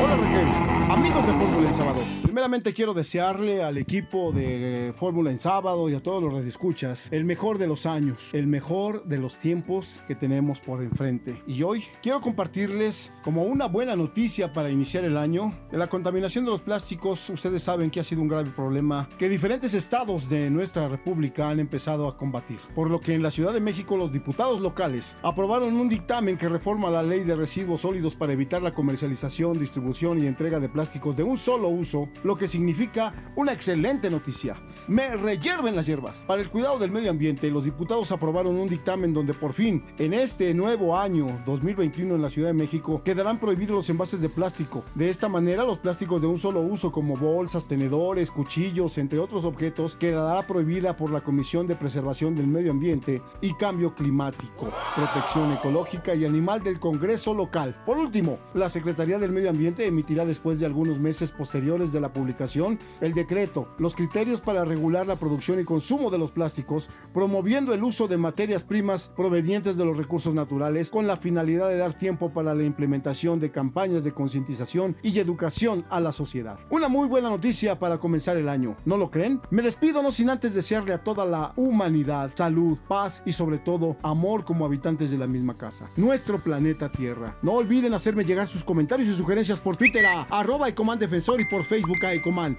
[0.00, 2.23] Hola Raquel, amigos de Fórmula en Sábado.
[2.34, 7.24] Primeramente quiero desearle al equipo de Fórmula en sábado y a todos los radioescuchas el
[7.24, 11.40] mejor de los años, el mejor de los tiempos que tenemos por enfrente.
[11.46, 16.50] Y hoy quiero compartirles como una buena noticia para iniciar el año, la contaminación de
[16.50, 20.88] los plásticos, ustedes saben que ha sido un grave problema que diferentes estados de nuestra
[20.88, 22.58] república han empezado a combatir.
[22.74, 26.48] Por lo que en la Ciudad de México los diputados locales aprobaron un dictamen que
[26.48, 31.16] reforma la ley de residuos sólidos para evitar la comercialización, distribución y entrega de plásticos
[31.16, 34.56] de un solo uso lo que significa una excelente noticia.
[34.88, 36.18] Me reyerven las hierbas.
[36.26, 40.12] Para el cuidado del medio ambiente, los diputados aprobaron un dictamen donde por fin, en
[40.12, 44.84] este nuevo año 2021 en la Ciudad de México, quedarán prohibidos los envases de plástico.
[44.94, 49.44] De esta manera, los plásticos de un solo uso como bolsas, tenedores, cuchillos, entre otros
[49.44, 55.52] objetos, quedará prohibida por la Comisión de Preservación del Medio Ambiente y Cambio Climático, Protección
[55.52, 57.76] Ecológica y Animal del Congreso Local.
[57.84, 62.13] Por último, la Secretaría del Medio Ambiente emitirá después de algunos meses posteriores de la
[62.14, 67.74] publicación el decreto, los criterios para regular la producción y consumo de los plásticos, promoviendo
[67.74, 71.92] el uso de materias primas provenientes de los recursos naturales con la finalidad de dar
[71.92, 76.58] tiempo para la implementación de campañas de concientización y educación a la sociedad.
[76.70, 79.40] Una muy buena noticia para comenzar el año, ¿no lo creen?
[79.50, 83.96] Me despido no sin antes desearle a toda la humanidad salud, paz y sobre todo
[84.02, 87.36] amor como habitantes de la misma casa, nuestro planeta Tierra.
[87.42, 91.46] No olviden hacerme llegar sus comentarios y sugerencias por Twitter a arroba y Defensor y
[91.46, 92.03] por Facebook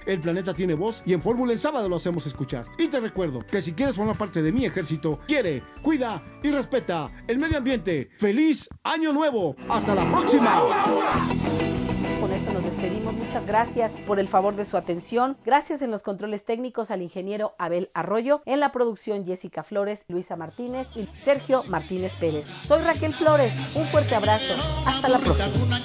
[0.06, 2.66] El planeta tiene voz y en Fórmula en sábado lo hacemos escuchar.
[2.78, 7.10] Y te recuerdo que si quieres formar parte de mi ejército, quiere, cuida y respeta
[7.28, 8.10] el medio ambiente.
[8.18, 9.54] ¡Feliz Año Nuevo!
[9.68, 10.62] ¡Hasta la próxima!
[12.20, 13.14] Con esto nos despedimos.
[13.14, 15.36] Muchas gracias por el favor de su atención.
[15.44, 20.34] Gracias en los controles técnicos al ingeniero Abel Arroyo, en la producción Jessica Flores, Luisa
[20.36, 22.46] Martínez y Sergio Martínez Pérez.
[22.66, 23.52] Soy Raquel Flores.
[23.76, 24.54] Un fuerte abrazo.
[24.86, 25.76] Hasta la próxima.